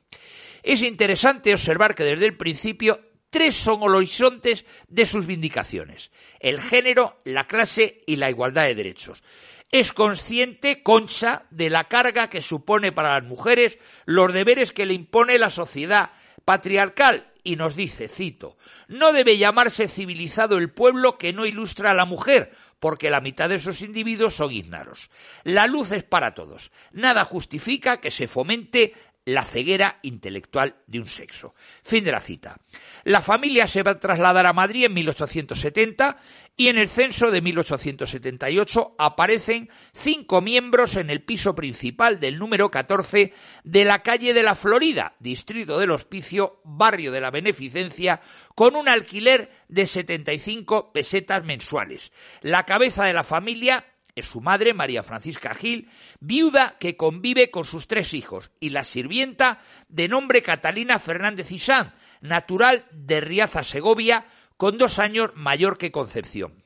Es 0.62 0.82
interesante 0.82 1.54
observar 1.54 1.94
que 1.94 2.04
desde 2.04 2.26
el 2.26 2.36
principio 2.36 3.00
tres 3.30 3.56
son 3.56 3.82
horizontes 3.82 4.64
de 4.88 5.06
sus 5.06 5.26
vindicaciones, 5.26 6.10
el 6.40 6.60
género, 6.60 7.20
la 7.24 7.44
clase 7.44 8.00
y 8.06 8.16
la 8.16 8.30
igualdad 8.30 8.64
de 8.64 8.74
derechos. 8.74 9.22
Es 9.70 9.92
consciente, 9.92 10.82
Concha, 10.82 11.44
de 11.50 11.68
la 11.68 11.84
carga 11.84 12.30
que 12.30 12.40
supone 12.40 12.90
para 12.90 13.20
las 13.20 13.24
mujeres 13.24 13.78
los 14.06 14.32
deberes 14.32 14.72
que 14.72 14.86
le 14.86 14.94
impone 14.94 15.38
la 15.38 15.50
sociedad 15.50 16.10
patriarcal 16.46 17.30
y 17.44 17.56
nos 17.56 17.76
dice, 17.76 18.08
cito, 18.08 18.56
no 18.88 19.12
debe 19.12 19.38
llamarse 19.38 19.88
civilizado 19.88 20.58
el 20.58 20.70
pueblo 20.70 21.18
que 21.18 21.32
no 21.32 21.46
ilustra 21.46 21.90
a 21.90 21.94
la 21.94 22.04
mujer, 22.04 22.52
porque 22.80 23.10
la 23.10 23.20
mitad 23.20 23.48
de 23.48 23.56
esos 23.56 23.82
individuos 23.82 24.34
son 24.34 24.52
ignaros. 24.52 25.10
La 25.44 25.66
luz 25.66 25.92
es 25.92 26.04
para 26.04 26.34
todos. 26.34 26.70
Nada 26.92 27.24
justifica 27.24 28.00
que 28.00 28.10
se 28.10 28.28
fomente 28.28 28.94
la 29.28 29.44
ceguera 29.44 29.98
intelectual 30.02 30.76
de 30.86 31.00
un 31.00 31.06
sexo. 31.06 31.54
Fin 31.82 32.02
de 32.02 32.12
la 32.12 32.20
cita. 32.20 32.56
La 33.04 33.20
familia 33.20 33.66
se 33.66 33.82
va 33.82 33.90
a 33.92 34.00
trasladar 34.00 34.46
a 34.46 34.54
Madrid 34.54 34.86
en 34.86 34.94
1870 34.94 36.16
y 36.56 36.68
en 36.68 36.78
el 36.78 36.88
censo 36.88 37.30
de 37.30 37.42
1878 37.42 38.94
aparecen 38.98 39.68
cinco 39.92 40.40
miembros 40.40 40.96
en 40.96 41.10
el 41.10 41.22
piso 41.22 41.54
principal 41.54 42.20
del 42.20 42.38
número 42.38 42.70
14 42.70 43.34
de 43.64 43.84
la 43.84 44.02
calle 44.02 44.32
de 44.32 44.42
la 44.42 44.54
Florida, 44.54 45.14
distrito 45.20 45.78
del 45.78 45.90
Hospicio, 45.90 46.62
barrio 46.64 47.12
de 47.12 47.20
la 47.20 47.30
Beneficencia, 47.30 48.20
con 48.54 48.76
un 48.76 48.88
alquiler 48.88 49.50
de 49.68 49.86
75 49.86 50.90
pesetas 50.92 51.44
mensuales. 51.44 52.12
La 52.40 52.64
cabeza 52.64 53.04
de 53.04 53.12
la 53.12 53.24
familia 53.24 53.84
es 54.18 54.26
su 54.26 54.40
madre, 54.40 54.74
María 54.74 55.02
Francisca 55.02 55.54
Gil, 55.54 55.88
viuda 56.20 56.76
que 56.78 56.96
convive 56.96 57.50
con 57.50 57.64
sus 57.64 57.86
tres 57.86 58.14
hijos, 58.14 58.50
y 58.60 58.70
la 58.70 58.84
sirvienta 58.84 59.60
de 59.88 60.08
nombre 60.08 60.42
Catalina 60.42 60.98
Fernández 60.98 61.50
Isán, 61.52 61.94
natural 62.20 62.86
de 62.90 63.20
Riaza, 63.20 63.62
Segovia, 63.62 64.26
con 64.56 64.78
dos 64.78 64.98
años 64.98 65.30
mayor 65.34 65.78
que 65.78 65.92
Concepción. 65.92 66.64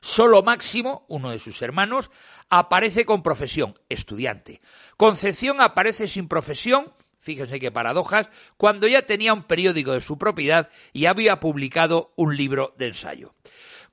Solo 0.00 0.42
Máximo, 0.42 1.04
uno 1.08 1.30
de 1.30 1.38
sus 1.38 1.62
hermanos, 1.62 2.10
aparece 2.48 3.04
con 3.04 3.22
profesión, 3.22 3.78
estudiante. 3.88 4.60
Concepción 4.96 5.60
aparece 5.60 6.06
sin 6.06 6.28
profesión, 6.28 6.92
fíjense 7.18 7.58
qué 7.58 7.72
paradojas, 7.72 8.28
cuando 8.56 8.86
ya 8.86 9.02
tenía 9.02 9.32
un 9.32 9.42
periódico 9.42 9.92
de 9.92 10.00
su 10.00 10.16
propiedad 10.16 10.70
y 10.92 11.06
había 11.06 11.40
publicado 11.40 12.12
un 12.16 12.36
libro 12.36 12.74
de 12.78 12.86
ensayo. 12.86 13.34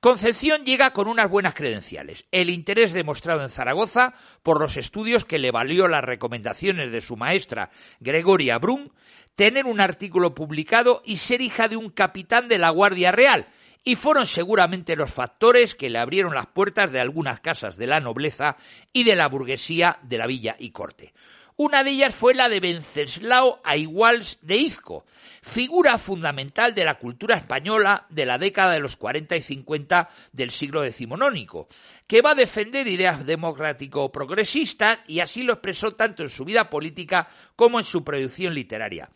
Concepción 0.04 0.66
llega 0.66 0.92
con 0.92 1.08
unas 1.08 1.30
buenas 1.30 1.54
credenciales, 1.54 2.26
el 2.30 2.50
interés 2.50 2.92
demostrado 2.92 3.42
en 3.42 3.48
Zaragoza 3.48 4.12
por 4.42 4.60
los 4.60 4.76
estudios 4.76 5.24
que 5.24 5.38
le 5.38 5.50
valió 5.50 5.88
las 5.88 6.04
recomendaciones 6.04 6.92
de 6.92 7.00
su 7.00 7.16
maestra 7.16 7.70
Gregoria 8.00 8.58
Brun, 8.58 8.92
tener 9.34 9.64
un 9.64 9.80
artículo 9.80 10.34
publicado 10.34 11.00
y 11.06 11.16
ser 11.16 11.40
hija 11.40 11.68
de 11.68 11.78
un 11.78 11.88
capitán 11.88 12.48
de 12.48 12.58
la 12.58 12.68
Guardia 12.68 13.12
Real, 13.12 13.48
y 13.84 13.96
fueron 13.96 14.26
seguramente 14.26 14.96
los 14.96 15.12
factores 15.12 15.74
que 15.74 15.90
le 15.90 15.98
abrieron 15.98 16.34
las 16.34 16.46
puertas 16.46 16.90
de 16.90 17.00
algunas 17.00 17.40
casas 17.40 17.76
de 17.76 17.86
la 17.86 18.00
nobleza 18.00 18.56
y 18.92 19.04
de 19.04 19.14
la 19.14 19.28
burguesía 19.28 19.98
de 20.02 20.18
la 20.18 20.26
villa 20.26 20.56
y 20.58 20.70
corte. 20.70 21.12
Una 21.56 21.84
de 21.84 21.90
ellas 21.90 22.12
fue 22.12 22.34
la 22.34 22.48
de 22.48 22.58
Venceslao 22.58 23.60
Aiguals 23.62 24.38
de 24.42 24.56
Izco, 24.56 25.04
figura 25.40 25.98
fundamental 25.98 26.74
de 26.74 26.84
la 26.84 26.98
cultura 26.98 27.36
española 27.36 28.06
de 28.08 28.26
la 28.26 28.38
década 28.38 28.72
de 28.72 28.80
los 28.80 28.96
40 28.96 29.36
y 29.36 29.40
50 29.40 30.08
del 30.32 30.50
siglo 30.50 30.82
decimonónico, 30.82 31.68
que 32.08 32.22
va 32.22 32.32
a 32.32 32.34
defender 32.34 32.88
ideas 32.88 33.24
democrático-progresistas 33.24 34.98
y 35.06 35.20
así 35.20 35.44
lo 35.44 35.52
expresó 35.52 35.94
tanto 35.94 36.24
en 36.24 36.28
su 36.30 36.44
vida 36.44 36.68
política 36.70 37.28
como 37.54 37.78
en 37.78 37.84
su 37.84 38.02
producción 38.02 38.52
literaria. 38.52 39.08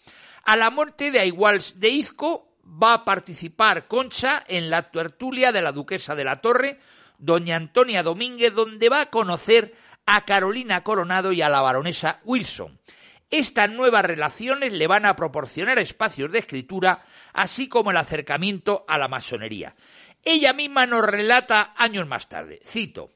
A 0.44 0.56
la 0.56 0.70
muerte 0.70 1.10
de 1.10 1.18
Aiguals 1.18 1.80
de 1.80 1.88
Izco 1.88 2.47
va 2.68 2.94
a 2.94 3.04
participar 3.04 3.86
Concha 3.86 4.44
en 4.46 4.70
la 4.70 4.90
tertulia 4.90 5.52
de 5.52 5.62
la 5.62 5.72
duquesa 5.72 6.14
de 6.14 6.24
la 6.24 6.36
Torre, 6.36 6.78
doña 7.18 7.56
Antonia 7.56 8.02
Domínguez, 8.02 8.54
donde 8.54 8.88
va 8.88 9.02
a 9.02 9.10
conocer 9.10 9.74
a 10.06 10.24
Carolina 10.24 10.82
Coronado 10.84 11.32
y 11.32 11.42
a 11.42 11.48
la 11.48 11.60
baronesa 11.60 12.20
Wilson. 12.24 12.78
Estas 13.30 13.70
nuevas 13.70 14.04
relaciones 14.04 14.72
le 14.72 14.86
van 14.86 15.04
a 15.04 15.16
proporcionar 15.16 15.78
espacios 15.78 16.32
de 16.32 16.38
escritura, 16.38 17.04
así 17.32 17.68
como 17.68 17.90
el 17.90 17.96
acercamiento 17.96 18.84
a 18.88 18.96
la 18.96 19.08
masonería. 19.08 19.74
Ella 20.22 20.52
misma 20.52 20.86
nos 20.86 21.04
relata 21.04 21.74
años 21.76 22.06
más 22.06 22.28
tarde, 22.28 22.60
cito, 22.64 23.12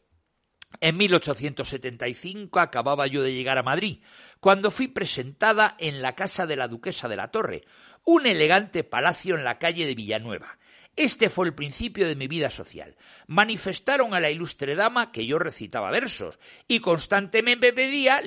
en 0.81 0.97
1875 0.97 2.61
acababa 2.61 3.07
yo 3.07 3.23
de 3.23 3.33
llegar 3.33 3.59
a 3.59 3.63
Madrid, 3.63 4.03
cuando 4.41 4.71
fui 4.71 4.89
presentada 4.89 5.77
en 5.79 6.03
la 6.03 6.15
casa 6.15 6.47
de 6.47 6.57
la 6.57 6.69
duquesa 6.69 7.09
de 7.09 7.17
la 7.17 7.31
Torre, 7.31 7.63
un 8.05 8.27
elegante 8.27 8.85
palacio 8.85 9.35
en 9.35 9.45
la 9.45 9.59
calle 9.59 9.87
de 9.87 9.95
Villanueva. 9.95 10.59
Este 10.95 11.31
fue 11.31 11.47
el 11.47 11.55
principio 11.55 12.07
de 12.07 12.17
mi 12.17 12.29
vida 12.29 12.51
social. 12.51 12.97
Manifestaron 13.27 14.13
a 14.13 14.21
la 14.21 14.31
ilustre 14.31 14.75
dama 14.75 15.11
que 15.11 15.25
yo 15.25 15.39
recitaba 15.39 15.91
versos 15.91 16.39
y 16.69 16.81
constantemente 16.81 17.69
me 17.69 17.73
pedía 17.73 18.21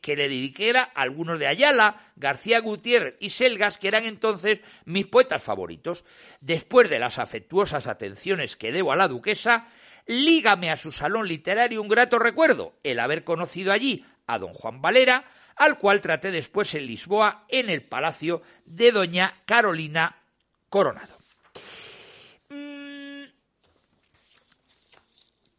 que 0.00 0.16
le 0.16 0.28
dedicara 0.28 0.82
algunos 0.82 1.40
de 1.40 1.48
Ayala, 1.48 2.00
García 2.14 2.60
Gutiérrez 2.60 3.16
y 3.18 3.30
Selgas, 3.30 3.76
que 3.76 3.88
eran 3.88 4.04
entonces 4.04 4.60
mis 4.84 5.06
poetas 5.06 5.42
favoritos. 5.42 6.04
Después 6.40 6.88
de 6.90 7.00
las 7.00 7.18
afectuosas 7.18 7.88
atenciones 7.88 8.54
que 8.54 8.70
debo 8.70 8.92
a 8.92 8.96
la 8.96 9.08
duquesa, 9.08 9.66
lígame 10.06 10.70
a 10.70 10.76
su 10.76 10.92
salón 10.92 11.26
literario 11.26 11.82
un 11.82 11.88
grato 11.88 12.20
recuerdo, 12.20 12.78
el 12.84 13.00
haber 13.00 13.24
conocido 13.24 13.72
allí 13.72 14.04
a 14.26 14.38
don 14.38 14.54
Juan 14.54 14.80
Valera, 14.80 15.24
al 15.56 15.78
cual 15.78 16.00
traté 16.00 16.30
después 16.30 16.74
en 16.74 16.86
Lisboa 16.86 17.44
en 17.48 17.70
el 17.70 17.82
palacio 17.82 18.42
de 18.64 18.92
doña 18.92 19.34
Carolina 19.44 20.16
Coronado. 20.68 21.22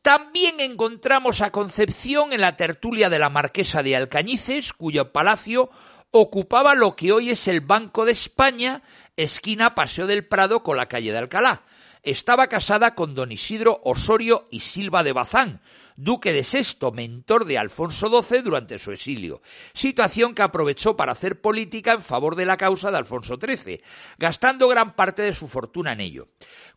También 0.04 0.60
encontramos 0.60 1.40
a 1.40 1.52
Concepción 1.52 2.34
en 2.34 2.42
la 2.42 2.58
tertulia 2.58 3.10
de 3.10 3.20
la 3.20 3.30
Marquesa 3.30 3.82
de 3.84 3.96
Alcañices, 3.96 4.74
cuyo 4.74 5.14
palacio 5.14 5.70
ocupaba 6.12 6.76
lo 6.76 6.98
que 6.98 7.14
hoy 7.14 7.30
es 7.30 7.48
el 7.48 7.62
Banco 7.62 8.04
de 8.04 8.12
España, 8.12 8.84
esquina 9.16 9.76
Paseo 9.76 10.06
del 10.06 10.28
Prado 10.28 10.62
con 10.62 10.76
la 10.76 10.88
calle 10.88 11.14
de 11.14 11.20
Alcalá. 11.20 11.64
Estaba 12.04 12.48
casada 12.48 12.96
con 12.96 13.16
don 13.16 13.32
Isidro 13.32 13.80
Osorio 13.86 14.46
y 14.52 14.60
Silva 14.60 15.04
de 15.04 15.14
Bazán, 15.14 15.62
duque 15.96 16.34
de 16.34 16.44
Sexto, 16.44 16.92
mentor 16.92 17.46
de 17.46 17.58
Alfonso 17.58 18.22
XII 18.22 18.42
durante 18.42 18.80
su 18.80 18.92
exilio, 18.92 19.42
situación 19.74 20.34
que 20.36 20.42
aprovechó 20.42 20.96
para 20.96 21.12
hacer 21.12 21.42
política 21.42 21.94
en 21.94 22.02
favor 22.02 22.36
de 22.36 22.46
la 22.46 22.58
causa 22.58 22.92
de 22.92 22.98
Alfonso 22.98 23.38
XIII, 23.42 23.82
gastando 24.18 24.68
gran 24.68 24.96
parte 24.96 25.22
de 25.22 25.34
su 25.34 25.48
fortuna 25.48 25.94
en 25.94 26.02
ello. 26.02 26.28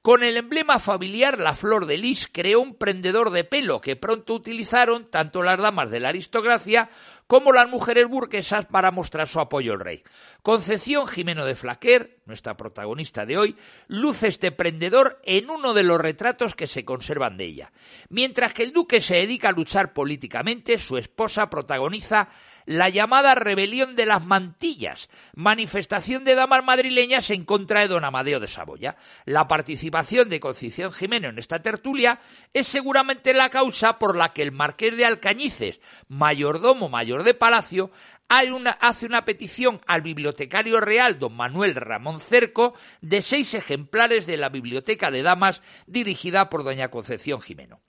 Con 0.03 0.23
el 0.23 0.37
emblema 0.37 0.79
familiar, 0.79 1.39
la 1.39 1.55
flor 1.55 1.87
de 1.87 1.99
lis 1.99 2.29
creó 2.31 2.61
un 2.61 2.75
prendedor 2.75 3.31
de 3.31 3.45
pelo 3.45 3.81
que 3.81 3.97
pronto 3.97 4.35
utilizaron 4.35 5.11
tanto 5.11 5.43
las 5.43 5.59
damas 5.59 5.91
de 5.91 6.01
la 6.01 6.11
aristocracia 6.11 6.89
como 7.27 7.53
las 7.53 7.69
mujeres 7.69 8.07
burguesas 8.07 8.67
para 8.67 8.93
mostrar 8.93 9.27
su 9.27 9.41
apoyo 9.41 9.73
al 9.73 9.81
rey. 9.81 10.03
Concepción 10.43 11.09
Jimeno 11.09 11.45
de 11.45 11.57
Flaquer, 11.57 12.21
nuestra 12.25 12.57
protagonista 12.57 13.27
de 13.27 13.37
hoy, 13.37 13.57
luce 13.89 14.29
este 14.29 14.53
prendedor 14.53 15.21
en 15.25 15.51
uno 15.51 15.75
de 15.75 15.83
los 15.83 16.01
retratos 16.01 16.55
que 16.55 16.69
se 16.69 16.85
conservan 16.85 17.37
de 17.37 17.45
ella. 17.45 17.73
Mientras 18.09 18.55
que 18.55 18.63
el 18.63 18.73
duque 18.73 19.01
se 19.07 19.15
dedica 19.15 19.51
a 19.51 19.53
luchar 19.53 19.93
políticamente, 19.93 20.79
su 20.79 20.99
esposa 20.99 21.49
protagoniza 21.49 22.29
la 22.65 22.89
llamada 22.89 23.37
rebelión 23.37 23.95
de 23.95 24.05
las 24.05 24.25
mantillas, 24.25 25.09
manifestación 25.37 26.25
de 26.25 26.35
damas 26.35 26.65
madrileñas 26.65 27.31
en 27.31 27.45
contra 27.45 27.81
de 27.81 27.87
don 27.89 28.05
Amadeo 28.05 28.41
de 28.41 28.49
Saboya. 28.49 28.97
La 29.25 29.47
participación 29.47 30.29
de 30.29 30.41
Concepción 30.41 30.91
Jimeno 30.91 31.29
en 31.29 31.39
esta 31.39 31.63
tertulia 31.63 32.19
es 32.53 32.67
seguramente 32.67 33.33
la 33.35 33.51
causa 33.51 34.01
por 34.01 34.17
la 34.17 34.33
que 34.33 34.43
el 34.43 34.51
marqués 34.51 34.97
de 34.97 35.07
Alcañices, 35.07 35.79
mayordomo 36.09 36.89
mayor 36.89 37.23
de 37.23 37.35
palacio, 37.35 37.93
hay 38.29 38.51
una, 38.51 38.71
hace 38.71 39.07
una 39.07 39.25
petición 39.25 39.81
al 39.87 40.03
bibliotecario 40.03 40.81
real, 40.81 41.19
don 41.19 41.35
Manuel 41.35 41.75
Ramón 41.75 42.21
Cerco, 42.21 42.75
de 43.01 43.23
seis 43.23 43.55
ejemplares 43.55 44.27
de 44.27 44.37
la 44.37 44.49
Biblioteca 44.49 45.11
de 45.11 45.23
Damas 45.23 45.63
dirigida 45.87 46.51
por 46.51 46.65
doña 46.65 46.91
Concepción 46.91 47.41
Jimeno. 47.41 47.83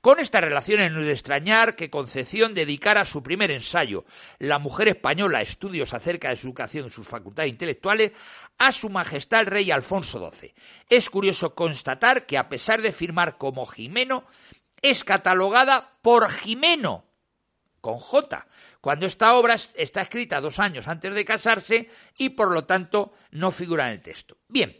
Con 0.00 0.18
esta 0.18 0.40
relación 0.40 0.92
no 0.92 1.00
de 1.00 1.12
extrañar 1.12 1.76
que 1.76 1.90
Concepción 1.90 2.54
dedicara 2.54 3.04
su 3.04 3.22
primer 3.22 3.50
ensayo, 3.50 4.04
La 4.38 4.58
mujer 4.58 4.88
española, 4.88 5.40
estudios 5.40 5.94
acerca 5.94 6.28
de 6.28 6.36
su 6.36 6.48
educación 6.48 6.88
y 6.88 6.90
sus 6.90 7.06
facultades 7.06 7.50
intelectuales, 7.50 8.12
a 8.58 8.72
su 8.72 8.90
majestad 8.90 9.40
el 9.40 9.46
rey 9.46 9.70
Alfonso 9.70 10.30
XII. 10.30 10.52
Es 10.90 11.08
curioso 11.08 11.54
constatar 11.54 12.26
que 12.26 12.36
a 12.36 12.48
pesar 12.48 12.82
de 12.82 12.92
firmar 12.92 13.38
como 13.38 13.64
Jimeno, 13.64 14.24
es 14.82 15.04
catalogada 15.04 15.96
por 16.02 16.28
Jimeno, 16.28 17.06
con 17.84 17.98
J, 17.98 18.46
cuando 18.80 19.04
esta 19.04 19.34
obra 19.34 19.56
está 19.74 20.00
escrita 20.00 20.40
dos 20.40 20.58
años 20.58 20.88
antes 20.88 21.14
de 21.14 21.22
casarse 21.26 21.90
y 22.16 22.30
por 22.30 22.50
lo 22.50 22.64
tanto 22.64 23.12
no 23.30 23.50
figura 23.50 23.88
en 23.88 23.92
el 23.92 24.00
texto. 24.00 24.38
Bien, 24.48 24.74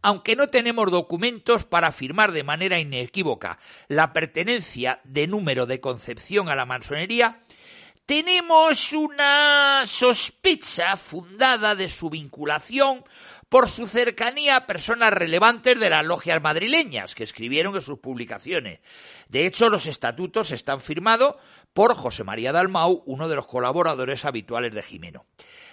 aunque 0.00 0.34
no 0.34 0.48
tenemos 0.48 0.90
documentos 0.90 1.66
para 1.66 1.88
afirmar 1.88 2.32
de 2.32 2.44
manera 2.44 2.80
inequívoca 2.80 3.58
la 3.88 4.14
pertenencia 4.14 5.02
de 5.04 5.26
número 5.26 5.66
de 5.66 5.82
concepción 5.82 6.48
a 6.48 6.56
la 6.56 6.64
masonería, 6.64 7.42
tenemos 8.06 8.94
una 8.94 9.82
sospecha 9.86 10.96
fundada 10.96 11.74
de 11.74 11.90
su 11.90 12.08
vinculación 12.08 13.04
por 13.52 13.68
su 13.68 13.86
cercanía 13.86 14.56
a 14.56 14.66
personas 14.66 15.12
relevantes 15.12 15.78
de 15.78 15.90
las 15.90 16.06
logias 16.06 16.40
madrileñas 16.40 17.14
que 17.14 17.24
escribieron 17.24 17.74
en 17.74 17.82
sus 17.82 17.98
publicaciones. 17.98 18.80
De 19.28 19.44
hecho, 19.44 19.68
los 19.68 19.84
estatutos 19.84 20.52
están 20.52 20.80
firmados 20.80 21.36
por 21.72 21.94
José 21.94 22.24
María 22.24 22.52
Dalmau, 22.52 23.02
uno 23.06 23.28
de 23.28 23.36
los 23.36 23.46
colaboradores 23.46 24.24
habituales 24.24 24.74
de 24.74 24.82
Jimeno. 24.82 25.26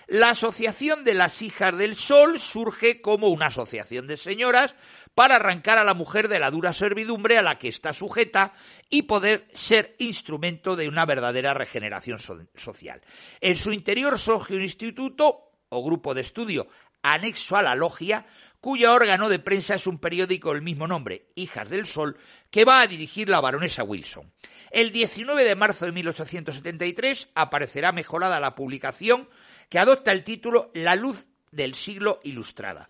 La 0.08 0.32
Asociación 0.32 1.04
de 1.04 1.14
las 1.14 1.42
Hijas 1.44 1.78
del 1.78 1.96
Sol 1.96 2.40
surge 2.40 3.00
como 3.00 3.28
una 3.28 3.48
asociación 3.48 4.08
de 4.08 4.18
señoras 4.18 4.76
para 5.14 5.36
arrancar 5.36 5.78
a 5.78 5.84
la 5.84 5.94
mujer 5.94 6.30
de 6.30 6.40
la 6.40 6.50
dura 6.50 6.74
servidumbre 6.74 7.38
a 7.38 7.44
la 7.44 7.60
que 7.60 7.68
está 7.68 7.94
sujeta 7.94 8.54
y 8.90 9.04
poder 9.04 9.48
ser 9.54 9.96
instrumento 10.00 10.76
de 10.76 10.88
una 10.88 11.06
verdadera 11.06 11.54
regeneración 11.54 12.18
social. 12.56 13.02
En 13.40 13.56
su 13.56 13.72
interior 13.72 14.18
surge 14.18 14.56
un 14.56 14.64
instituto 14.64 15.52
o 15.70 15.84
grupo 15.84 16.16
de 16.16 16.22
estudio 16.22 16.68
anexo 17.02 17.56
a 17.56 17.62
la 17.62 17.76
logia, 17.76 18.26
cuyo 18.62 18.94
órgano 18.94 19.30
de 19.30 19.40
prensa 19.40 19.76
es 19.76 19.88
un 19.88 20.00
periódico 20.00 20.54
del 20.54 20.62
mismo 20.62 20.88
nombre, 20.88 21.28
Hijas 21.36 21.70
del 21.70 21.86
Sol, 21.86 22.18
que 22.52 22.66
va 22.66 22.82
a 22.82 22.88
dirigir 22.88 23.30
la 23.30 23.40
baronesa 23.40 23.84
Wilson. 23.84 24.32
El 24.72 24.92
19 24.92 25.44
de 25.46 25.56
marzo 25.56 25.86
de 25.86 25.92
1873 25.92 27.30
aparecerá 27.36 27.92
mejorada 27.92 28.40
la 28.40 28.56
publicación 28.56 29.30
que 29.70 29.80
adopta 29.80 30.12
el 30.12 30.24
título 30.24 30.72
La 30.74 30.96
luz 30.96 31.28
del 31.52 31.74
siglo 31.74 32.20
ilustrada. 32.24 32.90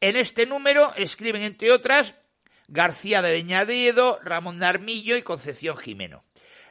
En 0.00 0.16
este 0.16 0.46
número 0.46 0.92
escriben, 0.96 1.42
entre 1.42 1.72
otras, 1.72 2.14
García 2.68 3.22
de 3.22 3.32
Beñadedo, 3.32 4.18
Ramón 4.22 4.62
Armillo 4.62 5.16
y 5.16 5.22
Concepción 5.22 5.76
Jimeno. 5.76 6.24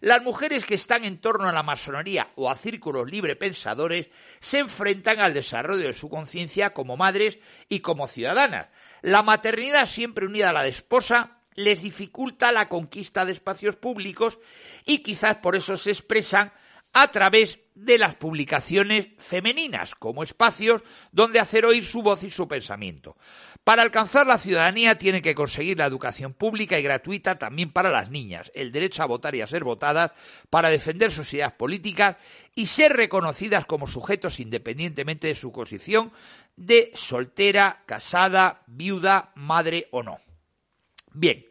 Las 0.06 0.22
mujeres 0.22 0.66
que 0.66 0.76
están 0.76 1.04
en 1.04 1.18
torno 1.18 1.50
a 1.50 1.52
la 1.52 1.64
masonería 1.64 2.30
o 2.36 2.52
a 2.52 2.56
círculos 2.56 3.10
librepensadores 3.10 4.08
se 4.40 4.60
enfrentan 4.60 5.20
al 5.20 5.34
desarrollo 5.34 5.88
de 5.88 5.94
su 5.94 6.10
conciencia 6.10 6.74
como 6.74 6.96
madres 6.96 7.40
y 7.70 7.80
como 7.80 8.06
ciudadanas. 8.06 8.68
La 9.02 9.24
maternidad 9.24 9.88
siempre 9.88 10.28
unida 10.28 10.52
a 10.52 10.54
la 10.54 10.62
de 10.62 10.70
esposa 10.70 11.40
les 11.56 11.82
dificulta 11.82 12.52
la 12.52 12.70
conquista 12.70 13.26
de 13.26 13.32
espacios 13.32 13.78
públicos 13.78 14.38
y 14.86 15.00
quizás 15.00 15.38
por 15.38 15.56
eso 15.56 15.76
se 15.76 15.90
expresan 15.90 16.54
a 16.96 17.10
través 17.10 17.60
de 17.76 17.98
las 17.98 18.16
publicaciones 18.16 19.08
femeninas 19.20 19.96
como 19.96 20.24
espacios 20.24 20.82
donde 21.12 21.42
hacer 21.42 21.66
oír 21.66 21.84
su 21.84 22.02
voz 22.02 22.24
y 22.24 22.30
su 22.30 22.48
pensamiento. 22.48 23.18
Para 23.66 23.82
alcanzar 23.82 24.26
la 24.26 24.38
ciudadanía 24.38 24.98
tiene 24.98 25.22
que 25.22 25.36
conseguir 25.36 25.78
la 25.78 25.88
educación 25.88 26.34
pública 26.34 26.80
y 26.80 26.84
gratuita 26.84 27.38
también 27.38 27.74
para 27.74 27.92
las 27.92 28.12
niñas, 28.12 28.50
el 28.56 28.72
derecho 28.72 29.04
a 29.04 29.08
votar 29.08 29.36
y 29.36 29.42
a 29.42 29.48
ser 29.48 29.66
votadas, 29.66 30.14
para 30.50 30.70
defender 30.70 31.12
sus 31.12 31.34
ideas 31.34 31.52
políticas 31.52 32.16
y 32.56 32.68
ser 32.68 32.94
reconocidas 32.94 33.66
como 33.66 33.88
sujetos 33.88 34.40
independientemente 34.40 35.28
de 35.28 35.36
su 35.36 35.52
posición 35.52 36.14
de 36.56 36.94
soltera, 36.96 37.84
casada, 37.86 38.64
viuda, 38.68 39.34
madre 39.36 39.90
o 39.92 40.02
no. 40.02 40.22
Bien. 41.12 41.46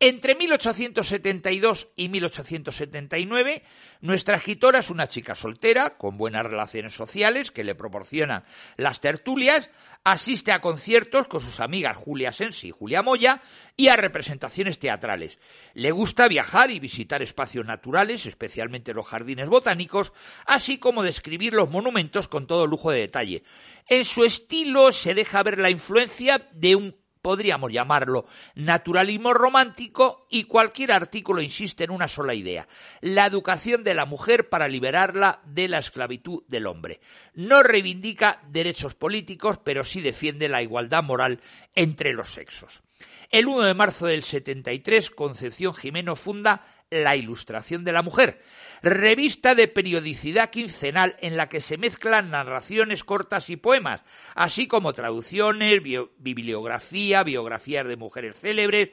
Entre 0.00 0.36
1872 0.36 1.88
y 1.96 2.08
1879, 2.08 3.64
nuestra 4.00 4.36
escritora 4.36 4.78
es 4.78 4.90
una 4.90 5.08
chica 5.08 5.34
soltera, 5.34 5.96
con 5.96 6.16
buenas 6.16 6.46
relaciones 6.46 6.92
sociales 6.94 7.50
que 7.50 7.64
le 7.64 7.74
proporcionan 7.74 8.44
las 8.76 9.00
tertulias, 9.00 9.70
asiste 10.04 10.52
a 10.52 10.60
conciertos 10.60 11.26
con 11.26 11.40
sus 11.40 11.58
amigas 11.58 11.96
Julia 11.96 12.32
Sensi 12.32 12.68
y 12.68 12.70
Julia 12.70 13.02
Moya 13.02 13.42
y 13.76 13.88
a 13.88 13.96
representaciones 13.96 14.78
teatrales. 14.78 15.40
Le 15.74 15.90
gusta 15.90 16.28
viajar 16.28 16.70
y 16.70 16.78
visitar 16.78 17.20
espacios 17.20 17.66
naturales, 17.66 18.24
especialmente 18.26 18.94
los 18.94 19.08
jardines 19.08 19.48
botánicos, 19.48 20.12
así 20.46 20.78
como 20.78 21.02
describir 21.02 21.54
los 21.54 21.70
monumentos 21.70 22.28
con 22.28 22.46
todo 22.46 22.68
lujo 22.68 22.92
de 22.92 23.00
detalle. 23.00 23.42
En 23.88 24.04
su 24.04 24.24
estilo 24.24 24.92
se 24.92 25.14
deja 25.14 25.42
ver 25.42 25.58
la 25.58 25.70
influencia 25.70 26.46
de 26.52 26.76
un 26.76 26.94
podríamos 27.20 27.72
llamarlo 27.72 28.26
naturalismo 28.54 29.34
romántico 29.34 30.26
y 30.30 30.44
cualquier 30.44 30.92
artículo 30.92 31.42
insiste 31.42 31.84
en 31.84 31.90
una 31.90 32.08
sola 32.08 32.34
idea, 32.34 32.68
la 33.00 33.26
educación 33.26 33.84
de 33.84 33.94
la 33.94 34.06
mujer 34.06 34.48
para 34.48 34.68
liberarla 34.68 35.40
de 35.44 35.68
la 35.68 35.78
esclavitud 35.78 36.42
del 36.48 36.66
hombre. 36.66 37.00
No 37.34 37.62
reivindica 37.62 38.40
derechos 38.48 38.94
políticos, 38.94 39.58
pero 39.62 39.84
sí 39.84 40.00
defiende 40.00 40.48
la 40.48 40.62
igualdad 40.62 41.02
moral 41.02 41.40
entre 41.74 42.12
los 42.12 42.32
sexos. 42.32 42.82
El 43.30 43.46
1 43.46 43.62
de 43.62 43.74
marzo 43.74 44.06
del 44.06 44.22
73, 44.22 45.10
Concepción 45.10 45.74
Jimeno 45.74 46.16
funda 46.16 46.64
La 46.90 47.16
Ilustración 47.16 47.84
de 47.84 47.92
la 47.92 48.02
Mujer, 48.02 48.40
revista 48.82 49.54
de 49.54 49.68
periodicidad 49.68 50.50
quincenal 50.50 51.16
en 51.20 51.36
la 51.36 51.48
que 51.48 51.60
se 51.60 51.76
mezclan 51.76 52.30
narraciones 52.30 53.04
cortas 53.04 53.50
y 53.50 53.56
poemas, 53.56 54.00
así 54.34 54.66
como 54.66 54.94
traducciones, 54.94 55.82
bibliografía, 56.18 57.22
biografías 57.24 57.86
de 57.86 57.96
mujeres 57.96 58.40
célebres, 58.40 58.90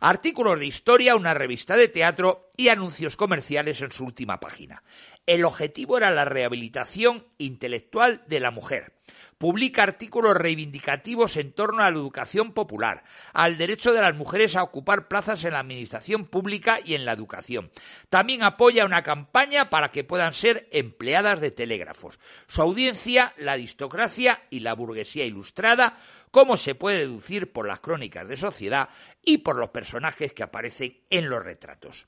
artículos 0.00 0.60
de 0.60 0.66
historia, 0.66 1.16
una 1.16 1.32
revista 1.32 1.76
de 1.76 1.88
teatro 1.88 2.50
y 2.56 2.68
anuncios 2.68 3.16
comerciales 3.16 3.80
en 3.80 3.92
su 3.92 4.04
última 4.04 4.40
página. 4.40 4.82
El 5.24 5.44
objetivo 5.46 5.96
era 5.96 6.10
la 6.10 6.26
rehabilitación 6.26 7.26
intelectual 7.38 8.24
de 8.26 8.40
la 8.40 8.50
mujer 8.50 8.97
publica 9.38 9.84
artículos 9.84 10.36
reivindicativos 10.36 11.36
en 11.36 11.52
torno 11.52 11.82
a 11.82 11.90
la 11.90 11.96
educación 11.96 12.52
popular, 12.52 13.04
al 13.32 13.56
derecho 13.56 13.92
de 13.92 14.02
las 14.02 14.14
mujeres 14.14 14.56
a 14.56 14.62
ocupar 14.62 15.08
plazas 15.08 15.44
en 15.44 15.52
la 15.52 15.60
administración 15.60 16.26
pública 16.26 16.80
y 16.84 16.94
en 16.94 17.04
la 17.04 17.12
educación. 17.12 17.70
También 18.10 18.42
apoya 18.42 18.84
una 18.84 19.02
campaña 19.02 19.70
para 19.70 19.90
que 19.90 20.04
puedan 20.04 20.34
ser 20.34 20.68
empleadas 20.72 21.40
de 21.40 21.52
telégrafos. 21.52 22.18
Su 22.48 22.62
audiencia, 22.62 23.32
la 23.36 23.52
aristocracia 23.52 24.42
y 24.50 24.60
la 24.60 24.74
burguesía 24.74 25.24
ilustrada, 25.24 25.96
como 26.30 26.56
se 26.56 26.74
puede 26.74 26.98
deducir 26.98 27.52
por 27.52 27.66
las 27.66 27.80
crónicas 27.80 28.28
de 28.28 28.36
sociedad 28.36 28.88
y 29.22 29.38
por 29.38 29.56
los 29.56 29.70
personajes 29.70 30.32
que 30.32 30.42
aparecen 30.42 31.00
en 31.10 31.28
los 31.28 31.42
retratos. 31.42 32.06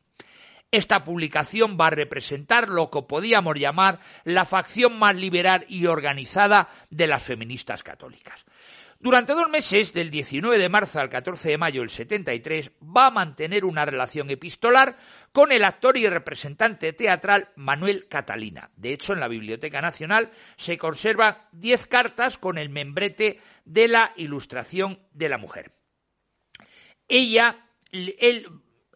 Esta 0.72 1.02
publicación 1.04 1.76
va 1.80 1.88
a 1.88 1.90
representar 1.90 2.68
lo 2.68 2.90
que 2.90 3.02
podíamos 3.02 3.58
llamar 3.58 4.00
la 4.24 4.44
facción 4.44 4.98
más 4.98 5.16
liberal 5.16 5.64
y 5.68 5.86
organizada 5.86 6.68
de 6.90 7.08
las 7.08 7.24
feministas 7.24 7.82
católicas. 7.82 8.44
Durante 9.02 9.32
dos 9.32 9.48
meses, 9.48 9.94
del 9.94 10.10
19 10.10 10.58
de 10.58 10.68
marzo 10.68 11.00
al 11.00 11.08
14 11.08 11.48
de 11.48 11.58
mayo 11.58 11.80
del 11.80 11.88
73, 11.88 12.72
va 12.82 13.06
a 13.06 13.10
mantener 13.10 13.64
una 13.64 13.86
relación 13.86 14.28
epistolar 14.28 14.98
con 15.32 15.52
el 15.52 15.64
actor 15.64 15.96
y 15.96 16.06
representante 16.06 16.92
teatral 16.92 17.48
Manuel 17.56 18.08
Catalina. 18.08 18.70
De 18.76 18.92
hecho, 18.92 19.14
en 19.14 19.20
la 19.20 19.28
Biblioteca 19.28 19.80
Nacional 19.80 20.30
se 20.56 20.76
conservan 20.76 21.38
diez 21.50 21.86
cartas 21.86 22.36
con 22.36 22.58
el 22.58 22.68
membrete 22.68 23.40
de 23.64 23.88
la 23.88 24.12
Ilustración 24.16 25.00
de 25.12 25.28
la 25.30 25.38
Mujer. 25.38 25.72
Ella, 27.08 27.56
él 27.90 28.46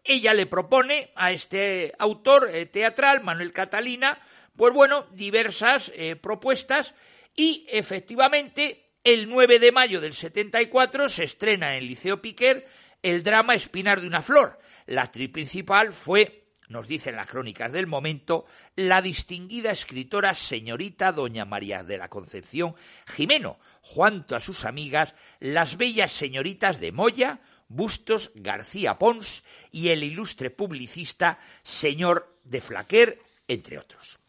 ella 0.05 0.33
le 0.33 0.45
propone 0.45 1.11
a 1.15 1.31
este 1.31 1.93
autor 1.97 2.49
eh, 2.53 2.65
teatral, 2.67 3.23
Manuel 3.23 3.51
Catalina, 3.51 4.19
pues 4.55 4.73
bueno, 4.73 5.07
diversas 5.11 5.91
eh, 5.95 6.15
propuestas 6.15 6.93
y 7.35 7.65
efectivamente 7.69 8.85
el 9.03 9.29
9 9.29 9.59
de 9.59 9.71
mayo 9.71 9.99
del 9.99 10.13
74 10.13 11.09
se 11.09 11.23
estrena 11.23 11.71
en 11.71 11.83
el 11.83 11.87
Liceo 11.87 12.21
Piquer 12.21 12.67
el 13.03 13.23
drama 13.23 13.53
Espinar 13.53 14.01
de 14.01 14.07
una 14.07 14.21
flor. 14.21 14.57
La 14.87 15.03
actriz 15.03 15.29
principal 15.29 15.93
fue, 15.93 16.47
nos 16.69 16.87
dicen 16.87 17.15
las 17.15 17.27
crónicas 17.27 17.71
del 17.71 17.85
momento, 17.85 18.45
la 18.75 19.01
distinguida 19.01 19.71
escritora 19.71 20.33
señorita 20.33 21.11
doña 21.11 21.45
María 21.45 21.83
de 21.83 21.97
la 21.97 22.09
Concepción 22.09 22.75
Jimeno, 23.05 23.59
junto 23.81 24.35
a 24.35 24.39
sus 24.39 24.65
amigas, 24.65 25.13
las 25.39 25.77
bellas 25.77 26.11
señoritas 26.11 26.79
de 26.79 26.91
Moya, 26.91 27.41
Bustos 27.67 28.31
García 28.35 28.97
Pons 28.97 29.43
y 29.71 29.89
el 29.89 30.03
ilustre 30.03 30.49
publicista 30.49 31.39
señor 31.63 32.39
de 32.43 32.61
Flaquer, 32.61 33.19
entre 33.47 33.77
otros. 33.77 34.19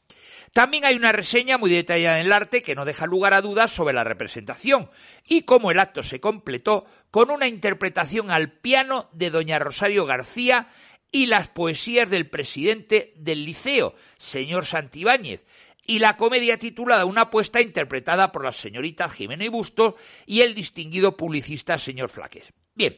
También 0.53 0.87
hay 0.87 0.97
una 0.97 1.13
reseña 1.13 1.59
muy 1.59 1.71
detallada 1.71 2.19
en 2.19 2.27
el 2.27 2.33
arte 2.33 2.63
que 2.63 2.75
no 2.75 2.87
deja 2.87 3.05
lugar 3.05 3.35
a 3.35 3.43
dudas 3.43 3.71
sobre 3.71 3.93
la 3.93 4.05
representación 4.05 4.89
y 5.27 5.43
cómo 5.43 5.71
el 5.71 5.79
acto 5.79 6.03
se 6.03 6.19
completó 6.19 6.87
con 7.11 7.31
una 7.31 7.47
interpretación 7.47 8.31
al 8.31 8.53
piano 8.53 9.11
de 9.13 9.29
doña 9.29 9.59
Rosario 9.59 10.07
García 10.07 10.69
y 11.13 11.27
las 11.27 11.49
poesías 11.49 12.09
del 12.09 12.31
presidente 12.31 13.13
del 13.17 13.45
liceo, 13.45 13.95
señor 14.17 14.65
Santibáñez, 14.65 15.45
y 15.87 15.99
la 15.99 16.17
comedia 16.17 16.59
titulada 16.59 17.05
Una 17.05 17.23
apuesta 17.23 17.61
interpretada 17.61 18.33
por 18.33 18.43
las 18.43 18.57
señoritas 18.57 19.13
Jimena 19.13 19.45
y 19.45 19.49
Bustos 19.49 19.95
y 20.25 20.41
el 20.41 20.55
distinguido 20.55 21.19
publicista 21.19 21.79
señor 21.79 22.09
Flaques. 22.09 22.53
Bien, 22.75 22.97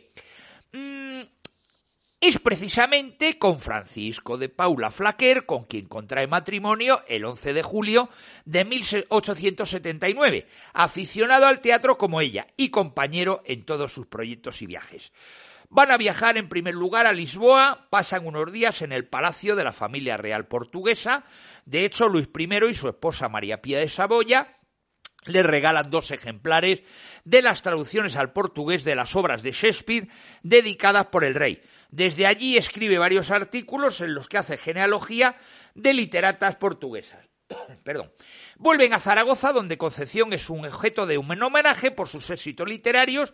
es 2.21 2.39
precisamente 2.41 3.39
con 3.39 3.61
Francisco 3.61 4.37
de 4.37 4.49
Paula 4.49 4.91
Flaquer 4.91 5.47
con 5.47 5.65
quien 5.65 5.87
contrae 5.87 6.27
matrimonio 6.27 7.03
el 7.09 7.25
11 7.25 7.55
de 7.55 7.63
julio 7.63 8.11
de 8.45 8.65
1879, 8.65 10.47
aficionado 10.73 11.47
al 11.47 11.61
teatro 11.61 11.97
como 11.97 12.21
ella 12.21 12.47
y 12.57 12.71
compañero 12.71 13.43
en 13.47 13.65
todos 13.65 13.93
sus 13.93 14.07
proyectos 14.07 14.61
y 14.63 14.67
viajes. 14.67 15.13
Van 15.71 15.91
a 15.91 15.97
viajar 15.97 16.37
en 16.37 16.49
primer 16.49 16.75
lugar 16.75 17.07
a 17.07 17.13
Lisboa, 17.13 17.87
pasan 17.89 18.27
unos 18.27 18.51
días 18.51 18.83
en 18.83 18.93
el 18.93 19.07
palacio 19.07 19.55
de 19.55 19.65
la 19.65 19.73
familia 19.73 20.17
real 20.17 20.47
portuguesa. 20.49 21.25
De 21.67 21.85
hecho, 21.85 22.09
Luis 22.09 22.29
I 22.37 22.71
y 22.71 22.75
su 22.75 22.89
esposa 22.89 23.29
María 23.29 23.63
Pía 23.63 23.79
de 23.79 23.89
Saboya 23.89 24.58
le 25.29 25.43
regalan 25.43 25.91
dos 25.91 26.11
ejemplares 26.11 26.83
de 27.25 27.43
las 27.43 27.63
traducciones 27.63 28.17
al 28.17 28.33
portugués 28.33 28.85
de 28.85 28.97
las 28.97 29.15
obras 29.15 29.43
de 29.43 29.53
Shakespeare 29.53 30.09
dedicadas 30.43 31.07
por 31.07 31.25
el 31.25 31.35
rey. 31.35 31.63
Desde 31.91 32.27
allí 32.27 32.57
escribe 32.57 32.99
varios 32.99 33.31
artículos 33.31 34.01
en 34.01 34.15
los 34.15 34.29
que 34.29 34.39
hace 34.39 34.57
genealogía 34.57 35.37
de 35.75 35.95
literatas 35.95 36.57
portuguesas. 36.57 37.29
Perdón. 37.85 38.13
Vuelven 38.57 38.93
a 38.93 38.99
Zaragoza, 38.99 39.53
donde 39.53 39.79
Concepción 39.79 40.33
es 40.33 40.51
un 40.51 40.65
objeto 40.65 41.07
de 41.07 41.19
un 41.19 41.43
homenaje 41.43 41.91
por 41.91 42.09
sus 42.09 42.29
éxitos 42.31 42.69
literarios, 42.69 43.33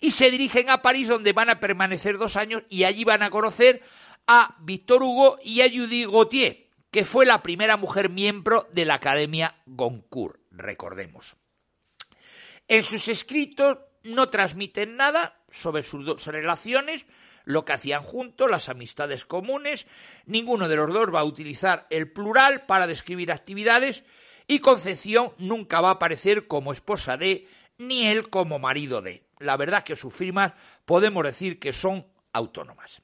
y 0.00 0.10
se 0.10 0.30
dirigen 0.30 0.70
a 0.70 0.82
París 0.82 1.08
donde 1.08 1.32
van 1.32 1.50
a 1.50 1.60
permanecer 1.60 2.18
dos 2.18 2.36
años 2.36 2.62
y 2.68 2.84
allí 2.84 3.04
van 3.04 3.22
a 3.22 3.30
conocer 3.30 3.82
a 4.26 4.56
Victor 4.60 5.02
Hugo 5.02 5.38
y 5.42 5.62
a 5.62 5.68
Judith 5.68 6.10
Gautier, 6.10 6.68
que 6.90 7.04
fue 7.04 7.26
la 7.26 7.42
primera 7.42 7.76
mujer 7.76 8.10
miembro 8.10 8.68
de 8.72 8.84
la 8.84 8.94
Academia 8.94 9.56
Goncourt, 9.66 10.40
recordemos. 10.58 11.36
En 12.68 12.82
sus 12.82 13.08
escritos 13.08 13.78
no 14.02 14.28
transmiten 14.28 14.96
nada 14.96 15.40
sobre 15.50 15.82
sus 15.82 16.04
dos 16.04 16.26
relaciones, 16.26 17.06
lo 17.44 17.64
que 17.64 17.72
hacían 17.72 18.02
juntos, 18.02 18.50
las 18.50 18.68
amistades 18.68 19.24
comunes, 19.24 19.86
ninguno 20.24 20.68
de 20.68 20.76
los 20.76 20.92
dos 20.92 21.14
va 21.14 21.20
a 21.20 21.24
utilizar 21.24 21.86
el 21.90 22.10
plural 22.10 22.66
para 22.66 22.86
describir 22.86 23.30
actividades 23.30 24.04
y 24.48 24.58
Concepción 24.58 25.32
nunca 25.38 25.80
va 25.80 25.90
a 25.90 25.92
aparecer 25.92 26.46
como 26.46 26.72
esposa 26.72 27.16
de, 27.16 27.48
ni 27.78 28.06
él 28.06 28.30
como 28.30 28.58
marido 28.58 29.02
de 29.02 29.26
la 29.38 29.56
verdad 29.56 29.78
es 29.78 29.84
que 29.84 29.96
sus 29.96 30.14
firmas 30.14 30.52
podemos 30.84 31.24
decir 31.24 31.58
que 31.58 31.72
son 31.72 32.06
autónomas. 32.32 33.02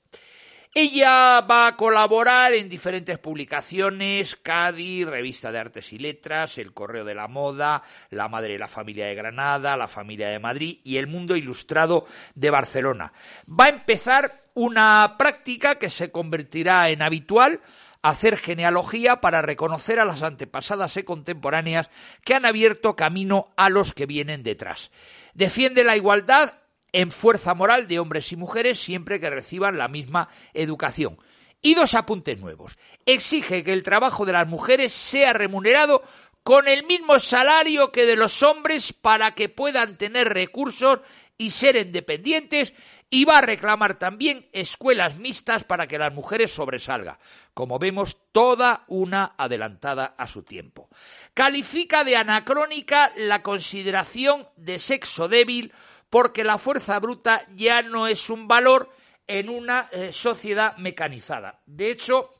Ella 0.75 1.43
va 1.43 1.67
a 1.67 1.77
colaborar 1.77 2.55
en 2.55 2.71
diferentes 2.71 3.19
publicaciones, 3.19 4.37
Cádiz, 4.37 5.07
Revista 5.07 5.53
de 5.53 5.59
Artes 5.59 5.93
y 5.93 5.99
Letras, 5.99 6.57
El 6.57 6.73
Correo 6.73 7.05
de 7.05 7.15
la 7.15 7.29
Moda, 7.29 7.83
La 8.09 8.29
Madre 8.29 8.55
y 8.55 8.59
la 8.59 8.69
Familia 8.69 9.05
de 9.05 9.15
Granada, 9.15 9.77
La 9.77 9.87
Familia 9.87 10.31
de 10.31 10.39
Madrid 10.39 10.79
y 10.83 10.97
El 10.97 11.09
Mundo 11.09 11.37
Ilustrado 11.37 12.07
de 12.35 12.49
Barcelona. 12.49 13.13
Va 13.47 13.67
a 13.67 13.69
empezar 13.69 14.45
una 14.55 15.17
práctica 15.19 15.75
que 15.75 15.91
se 15.91 16.11
convertirá 16.11 16.89
en 16.89 17.03
habitual, 17.03 17.61
hacer 18.01 18.39
genealogía 18.39 19.21
para 19.21 19.43
reconocer 19.43 20.01
a 20.01 20.07
las 20.07 20.23
antepasadas 20.23 20.97
y 20.97 21.03
contemporáneas 21.03 21.91
que 22.25 22.35
han 22.35 22.47
abierto 22.47 22.97
camino 22.97 23.53
a 23.59 23.69
los 23.69 23.93
que 23.93 24.07
vienen 24.07 24.43
detrás. 24.43 24.91
Defiende 25.35 25.85
la 25.85 25.99
igualdad 25.99 26.62
en 26.93 27.11
fuerza 27.11 27.55
moral 27.55 27.89
de 27.89 27.99
hombres 27.99 28.31
y 28.33 28.37
mujeres 28.37 28.79
siempre 28.79 29.21
que 29.21 29.31
reciban 29.31 29.79
la 29.79 29.89
misma 29.89 30.29
educación. 30.55 31.19
Y 31.61 31.75
dos 31.75 31.95
apuntes 31.95 32.39
nuevos. 32.39 32.77
Exige 33.07 33.63
que 33.63 33.73
el 33.73 33.83
trabajo 33.83 34.27
de 34.27 34.33
las 34.33 34.49
mujeres 34.49 34.93
sea 34.93 35.33
remunerado 35.33 36.03
con 36.43 36.67
el 36.67 36.85
mismo 36.85 37.21
salario 37.21 37.93
que 37.93 38.05
de 38.05 38.17
los 38.17 38.43
hombres 38.43 38.93
para 38.93 39.35
que 39.35 39.49
puedan 39.49 39.97
tener 39.97 40.29
recursos 40.29 41.01
y 41.39 41.51
ser 41.51 41.77
independientes 41.77 42.73
y 43.11 43.25
va 43.25 43.39
a 43.39 43.43
reclamar 43.43 43.99
también 43.99 44.49
escuelas 44.53 45.17
mixtas 45.19 45.65
para 45.65 45.87
que 45.87 45.99
las 45.99 46.15
mujeres 46.15 46.53
sobresalgan. 46.53 47.19
Como 47.53 47.79
vemos, 47.79 48.17
toda 48.33 48.85
una 48.89 49.35
adelantada 49.37 50.15
a 50.17 50.27
su 50.27 50.43
tiempo. 50.43 50.89
Califica 51.35 52.05
de 52.05 52.17
anacrónica 52.17 53.13
la 53.17 53.43
consideración 53.43 54.49
de 54.57 54.79
sexo 54.79 55.29
débil 55.29 55.73
porque 56.13 56.45
la 56.45 56.59
fuerza 56.59 57.01
bruta 57.01 57.47
ya 57.55 57.81
no 57.81 58.07
es 58.07 58.29
un 58.29 58.47
valor 58.47 58.91
en 59.27 59.49
una 59.49 59.89
eh, 59.93 60.13
sociedad 60.13 60.77
mecanizada. 60.77 61.63
De 61.65 61.91
hecho, 61.91 62.31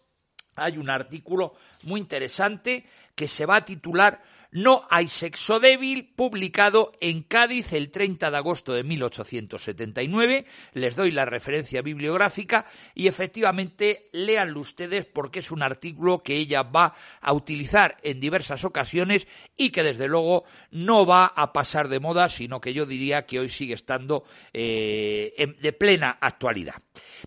hay 0.57 0.77
un 0.77 0.91
artículo 0.91 1.55
muy 1.85 1.99
interesante 1.99 2.85
que 3.15 3.27
se 3.27 3.47
va 3.47 3.57
a 3.57 3.65
titular 3.65 4.23
no 4.53 4.87
hay 4.91 5.09
sexo 5.09 5.61
débil, 5.61 6.13
publicado 6.15 6.93
en 7.01 7.23
Cádiz 7.23 7.73
el 7.73 7.91
30 7.91 8.31
de 8.31 8.37
agosto 8.37 8.75
de 8.75 8.85
1879. 8.85 10.45
Les 10.75 10.95
doy 10.95 11.11
la 11.11 11.25
referencia 11.25 11.81
bibliográfica 11.81 12.67
y 12.95 13.07
efectivamente 13.07 14.11
léanlo 14.13 14.61
ustedes 14.61 15.07
porque 15.07 15.39
es 15.39 15.51
un 15.51 15.63
artículo 15.63 16.23
que 16.23 16.37
ella 16.37 16.65
va 16.65 16.95
a 17.23 17.33
utilizar 17.33 17.97
en 18.03 18.21
diversas 18.21 18.65
ocasiones 18.65 19.27
y 19.57 19.71
que 19.71 19.83
desde 19.83 20.07
luego 20.07 20.45
no 20.71 21.07
va 21.07 21.27
a 21.35 21.55
pasar 21.55 21.89
de 21.89 22.01
moda, 22.01 22.29
sino 22.29 22.61
que 22.61 22.75
yo 22.75 22.85
diría 22.85 23.25
que 23.25 23.41
hoy 23.41 23.49
sigue 23.49 23.73
estando 23.73 24.25
eh, 24.53 25.57
de 25.59 25.73
plena 25.73 26.19
actualidad. 26.21 26.75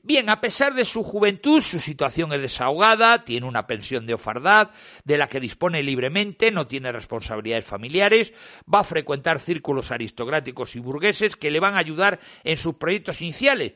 Bien, 0.04 0.30
a 0.30 0.40
pesar 0.40 0.76
de 0.76 0.86
su 0.86 1.02
juventud, 1.02 1.62
su 1.62 1.80
situación 1.80 2.34
es 2.34 2.42
desahogada, 2.42 3.26
tiene 3.26 3.48
una 3.48 3.66
pensión 3.66 4.06
de 4.06 4.14
ofardad 4.14 4.70
de 5.04 5.18
la 5.18 5.28
que 5.28 5.40
dispone 5.40 5.82
libremente, 5.82 6.52
no 6.52 6.68
tiene 6.68 6.92
responsabilidad 6.92 7.15
responsabilidades 7.16 7.66
familiares, 7.66 8.34
va 8.72 8.80
a 8.80 8.84
frecuentar 8.84 9.40
círculos 9.40 9.92
aristocráticos 9.92 10.76
y 10.76 10.80
burgueses 10.80 11.36
que 11.36 11.52
le 11.52 11.60
van 11.60 11.76
a 11.76 11.80
ayudar 11.80 12.20
en 12.44 12.58
sus 12.58 12.76
proyectos 12.76 13.22
iniciales. 13.22 13.74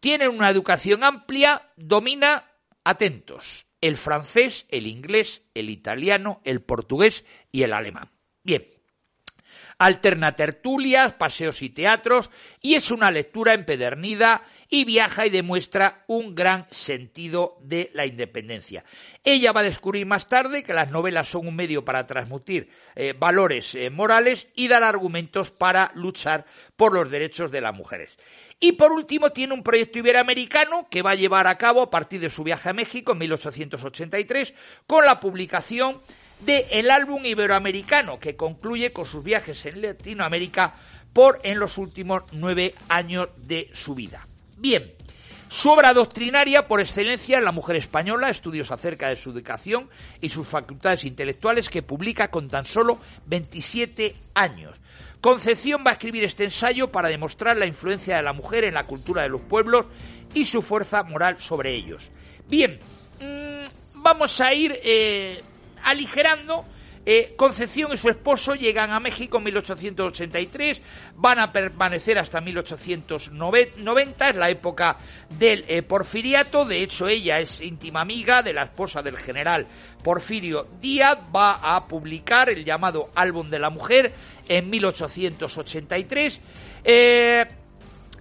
Tiene 0.00 0.28
una 0.28 0.48
educación 0.48 1.04
amplia, 1.04 1.70
domina, 1.76 2.44
atentos, 2.84 3.66
el 3.80 3.96
francés, 3.96 4.66
el 4.70 4.86
inglés, 4.86 5.42
el 5.54 5.70
italiano, 5.70 6.40
el 6.44 6.62
portugués 6.62 7.24
y 7.52 7.62
el 7.62 7.72
alemán. 7.72 8.10
Bien, 8.42 8.66
alterna 9.78 10.34
tertulias, 10.34 11.14
paseos 11.14 11.62
y 11.62 11.70
teatros, 11.70 12.30
y 12.60 12.74
es 12.74 12.90
una 12.90 13.10
lectura 13.10 13.54
empedernida 13.54 14.42
y 14.68 14.84
viaja 14.84 15.26
y 15.26 15.30
demuestra 15.30 16.04
un 16.08 16.34
gran 16.34 16.66
sentido 16.70 17.58
de 17.62 17.90
la 17.94 18.04
independencia. 18.04 18.84
Ella 19.24 19.52
va 19.52 19.60
a 19.60 19.64
descubrir 19.64 20.04
más 20.04 20.28
tarde 20.28 20.62
que 20.62 20.74
las 20.74 20.90
novelas 20.90 21.28
son 21.28 21.46
un 21.46 21.56
medio 21.56 21.84
para 21.84 22.06
transmitir 22.06 22.68
eh, 22.96 23.14
valores 23.18 23.74
eh, 23.74 23.88
morales 23.90 24.48
y 24.54 24.68
dar 24.68 24.82
argumentos 24.82 25.50
para 25.50 25.92
luchar 25.94 26.44
por 26.76 26.92
los 26.92 27.10
derechos 27.10 27.50
de 27.50 27.60
las 27.60 27.74
mujeres. 27.74 28.18
Y 28.60 28.72
por 28.72 28.90
último 28.90 29.30
tiene 29.30 29.54
un 29.54 29.62
proyecto 29.62 30.00
iberoamericano 30.00 30.88
que 30.90 31.02
va 31.02 31.12
a 31.12 31.14
llevar 31.14 31.46
a 31.46 31.56
cabo 31.56 31.80
a 31.80 31.90
partir 31.90 32.20
de 32.20 32.28
su 32.28 32.42
viaje 32.42 32.68
a 32.68 32.72
México 32.72 33.12
en 33.12 33.18
1883 33.18 34.52
con 34.86 35.06
la 35.06 35.20
publicación 35.20 36.02
de 36.40 36.66
el 36.70 36.90
álbum 36.90 37.24
iberoamericano 37.24 38.18
que 38.18 38.36
concluye 38.36 38.92
con 38.92 39.06
sus 39.06 39.24
viajes 39.24 39.64
en 39.66 39.82
Latinoamérica 39.82 40.74
por 41.12 41.40
en 41.42 41.58
los 41.58 41.78
últimos 41.78 42.22
nueve 42.32 42.74
años 42.88 43.28
de 43.36 43.70
su 43.72 43.94
vida. 43.94 44.26
Bien, 44.56 44.92
su 45.48 45.70
obra 45.70 45.94
doctrinaria 45.94 46.68
por 46.68 46.80
excelencia 46.80 47.40
La 47.40 47.52
mujer 47.52 47.76
española, 47.76 48.28
estudios 48.28 48.70
acerca 48.70 49.08
de 49.08 49.16
su 49.16 49.30
educación 49.30 49.88
y 50.20 50.28
sus 50.28 50.46
facultades 50.46 51.04
intelectuales 51.04 51.70
que 51.70 51.82
publica 51.82 52.30
con 52.30 52.48
tan 52.48 52.66
solo 52.66 52.98
27 53.26 54.14
años. 54.34 54.76
Concepción 55.20 55.82
va 55.86 55.90
a 55.90 55.94
escribir 55.94 56.22
este 56.24 56.44
ensayo 56.44 56.92
para 56.92 57.08
demostrar 57.08 57.56
la 57.56 57.66
influencia 57.66 58.16
de 58.16 58.22
la 58.22 58.32
mujer 58.32 58.64
en 58.64 58.74
la 58.74 58.84
cultura 58.84 59.22
de 59.22 59.30
los 59.30 59.40
pueblos 59.40 59.86
y 60.34 60.44
su 60.44 60.60
fuerza 60.60 61.02
moral 61.02 61.40
sobre 61.40 61.74
ellos. 61.74 62.10
Bien, 62.46 62.78
mm, 63.20 64.02
vamos 64.02 64.40
a 64.40 64.52
ir 64.52 64.78
eh, 64.84 65.42
aligerando. 65.84 66.64
Eh, 67.10 67.34
Concepción 67.36 67.90
y 67.94 67.96
su 67.96 68.10
esposo 68.10 68.54
llegan 68.54 68.90
a 68.90 69.00
México 69.00 69.38
en 69.38 69.44
1883, 69.44 70.82
van 71.16 71.38
a 71.38 71.50
permanecer 71.50 72.18
hasta 72.18 72.42
1890, 72.42 74.28
es 74.28 74.36
la 74.36 74.50
época 74.50 74.98
del 75.30 75.64
eh, 75.68 75.80
porfiriato, 75.80 76.66
de 76.66 76.82
hecho 76.82 77.08
ella 77.08 77.40
es 77.40 77.62
íntima 77.62 78.02
amiga 78.02 78.42
de 78.42 78.52
la 78.52 78.64
esposa 78.64 79.02
del 79.02 79.16
general 79.16 79.66
Porfirio 80.02 80.68
Díaz, 80.82 81.18
va 81.34 81.76
a 81.76 81.88
publicar 81.88 82.50
el 82.50 82.62
llamado 82.62 83.10
Álbum 83.14 83.48
de 83.48 83.58
la 83.58 83.70
Mujer 83.70 84.12
en 84.46 84.68
1883. 84.68 86.40
Eh, 86.84 87.46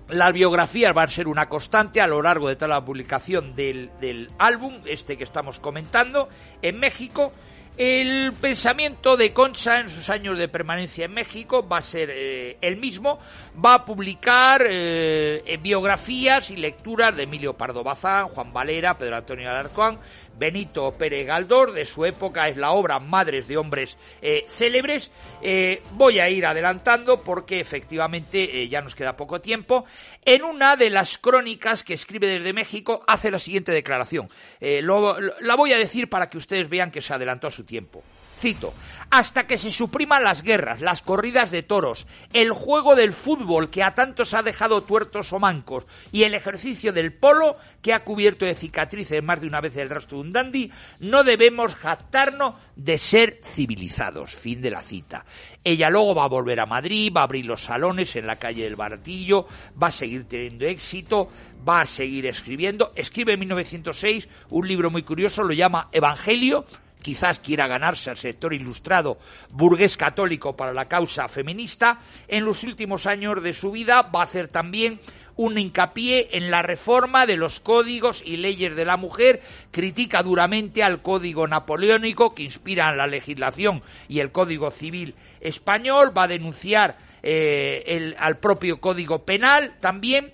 las 0.10 0.34
biografías 0.34 0.94
van 0.94 1.08
a 1.08 1.12
ser 1.12 1.28
una 1.28 1.50
constante 1.50 2.02
a 2.02 2.08
lo 2.08 2.22
largo 2.22 2.48
de 2.48 2.56
toda 2.56 2.70
la 2.70 2.86
publicación 2.86 3.56
del, 3.56 3.92
del 4.00 4.30
álbum, 4.38 4.82
este 4.86 5.18
que 5.18 5.24
estamos 5.24 5.60
comentando, 5.60 6.30
en 6.62 6.80
México. 6.80 7.34
El 7.78 8.34
pensamiento 8.34 9.18
de 9.18 9.34
Concha 9.34 9.80
en 9.80 9.88
sus 9.88 10.10
años 10.10 10.40
de 10.40 10.48
permanencia 10.48 11.06
en 11.06 11.14
México 11.14 11.68
va 11.68 11.78
a 11.78 11.82
ser 11.84 12.10
eh, 12.12 12.58
el 12.62 12.78
mismo. 12.78 13.20
Va 13.64 13.76
a 13.76 13.86
publicar 13.86 14.64
eh, 14.68 15.60
biografías 15.62 16.50
y 16.50 16.56
lecturas 16.56 17.16
de 17.16 17.24
Emilio 17.24 17.56
Pardo 17.56 17.84
Bazán, 17.84 18.30
Juan 18.30 18.52
Valera, 18.52 18.98
Pedro 18.98 19.18
Antonio 19.18 19.48
Alarcón, 19.48 20.00
Benito 20.38 20.94
Pérez 20.94 21.26
Galdor, 21.26 21.72
de 21.72 21.86
su 21.86 22.06
época 22.06 22.48
es 22.48 22.58
la 22.58 22.72
obra 22.72 23.00
Madres 23.00 23.48
de 23.48 23.58
Hombres 23.58 23.98
eh, 24.22 24.46
Célebres. 24.50 25.12
Eh, 25.42 25.82
voy 25.92 26.20
a 26.20 26.30
ir 26.30 26.46
adelantando 26.46 27.24
porque 27.24 27.60
efectivamente 27.60 28.62
eh, 28.62 28.68
ya 28.68 28.82
nos 28.82 28.96
queda 28.96 29.18
poco 29.18 29.42
tiempo. 29.42 29.86
En 30.24 30.44
una 30.44 30.76
de 30.76 30.90
las 30.90 31.18
crónicas 31.18 31.84
que 31.84 31.94
escribe 31.94 32.28
desde 32.28 32.54
México 32.54 33.04
hace 33.08 33.32
la 33.32 33.40
siguiente 33.40 33.72
declaración. 33.72 34.30
la 34.60 35.56
voy 35.56 35.72
a 35.72 35.78
decir 35.78 36.10
para 36.10 36.30
que 36.30 36.38
ustedes 36.38 36.70
vean 36.70 36.92
que 36.92 37.02
se 37.02 37.14
adelantó 37.14 37.48
a 37.48 37.52
su 37.52 37.64
tiempo. 37.64 38.04
Cito, 38.38 38.74
hasta 39.10 39.48
que 39.48 39.58
se 39.58 39.72
supriman 39.72 40.24
las 40.24 40.44
guerras, 40.44 40.82
las 40.82 41.02
corridas 41.02 41.50
de 41.50 41.64
toros, 41.64 42.06
el 42.34 42.52
juego 42.52 42.96
del 42.96 43.14
fútbol 43.14 43.70
que 43.70 43.84
a 43.84 43.96
tantos 43.96 44.34
ha 44.34 44.44
dejado 44.44 44.84
tuertos 44.84 45.34
o 45.34 45.40
mancos 45.40 45.86
y 46.12 46.24
el 46.24 46.34
ejercicio 46.34 46.94
del 46.94 47.14
polo 47.14 47.58
que 47.82 47.94
ha 47.94 48.04
cubierto 48.04 48.46
de 48.46 48.56
cicatrices 48.56 49.24
más 49.24 49.42
de 49.42 49.48
una 49.48 49.62
vez 49.62 49.76
el 49.78 49.90
rastro 49.90 50.18
de 50.18 50.24
un 50.24 50.34
dandy, 50.34 50.72
no 51.00 51.24
debemos 51.24 51.76
jactarnos 51.76 52.56
de 52.76 52.98
ser 52.98 53.40
civilizados. 53.44 54.36
Fin 54.36 54.62
de 54.62 54.72
la 54.72 54.84
cita. 54.84 55.26
Ella 55.64 55.90
luego 55.90 56.16
va 56.16 56.26
a 56.26 56.30
volver 56.30 56.60
a 56.60 56.66
Madrid, 56.66 57.12
va 57.16 57.22
a 57.22 57.24
abrir 57.24 57.46
los 57.46 57.64
salones 57.64 58.16
en 58.16 58.28
la 58.28 58.38
calle 58.38 58.64
del 58.64 58.76
Baratillo, 58.76 59.48
va 59.82 59.88
a 59.88 59.92
seguir 59.92 60.28
teniendo 60.28 60.66
éxito, 60.66 61.30
va 61.68 61.82
a 61.82 61.86
seguir 61.86 62.26
escribiendo. 62.26 62.92
Escribe 62.96 63.34
en 63.34 63.40
1906 63.40 64.30
un 64.50 64.68
libro 64.68 64.92
muy 64.92 65.04
curioso, 65.04 65.44
lo 65.44 65.54
llama 65.54 65.90
Evangelio, 65.92 66.66
quizás 67.02 67.40
quiera 67.40 67.68
ganarse 67.68 68.10
al 68.10 68.18
sector 68.18 68.54
ilustrado 68.54 69.18
burgués 69.50 69.98
católico 69.98 70.56
para 70.56 70.74
la 70.74 70.86
causa 70.86 71.28
feminista, 71.28 72.02
en 72.28 72.46
los 72.46 72.64
últimos 72.64 73.06
años 73.06 73.42
de 73.42 73.54
su 73.54 73.72
vida 73.72 74.02
va 74.04 74.22
a 74.22 74.24
hacer 74.24 74.48
también 74.48 75.00
un 75.38 75.58
hincapié 75.58 76.30
en 76.34 76.52
la 76.52 76.64
reforma 76.64 77.26
de 77.26 77.38
los 77.38 77.60
códigos 77.60 78.24
y 78.26 78.38
leyes 78.38 78.76
de 78.76 78.86
la 78.86 78.98
mujer, 78.98 79.42
critica 79.72 80.24
duramente 80.24 80.84
al 80.84 81.02
código 81.02 81.48
napoleónico 81.48 82.34
que 82.34 82.44
inspira 82.44 82.94
la 82.94 83.08
legislación 83.08 83.84
y 84.10 84.20
el 84.20 84.32
código 84.32 84.72
civil 84.72 85.16
español, 85.40 86.12
va 86.18 86.24
a 86.24 86.28
denunciar 86.28 86.98
eh, 87.22 88.16
al 88.18 88.40
propio 88.40 88.82
código 88.82 89.24
penal 89.26 89.76
también, 89.80 90.34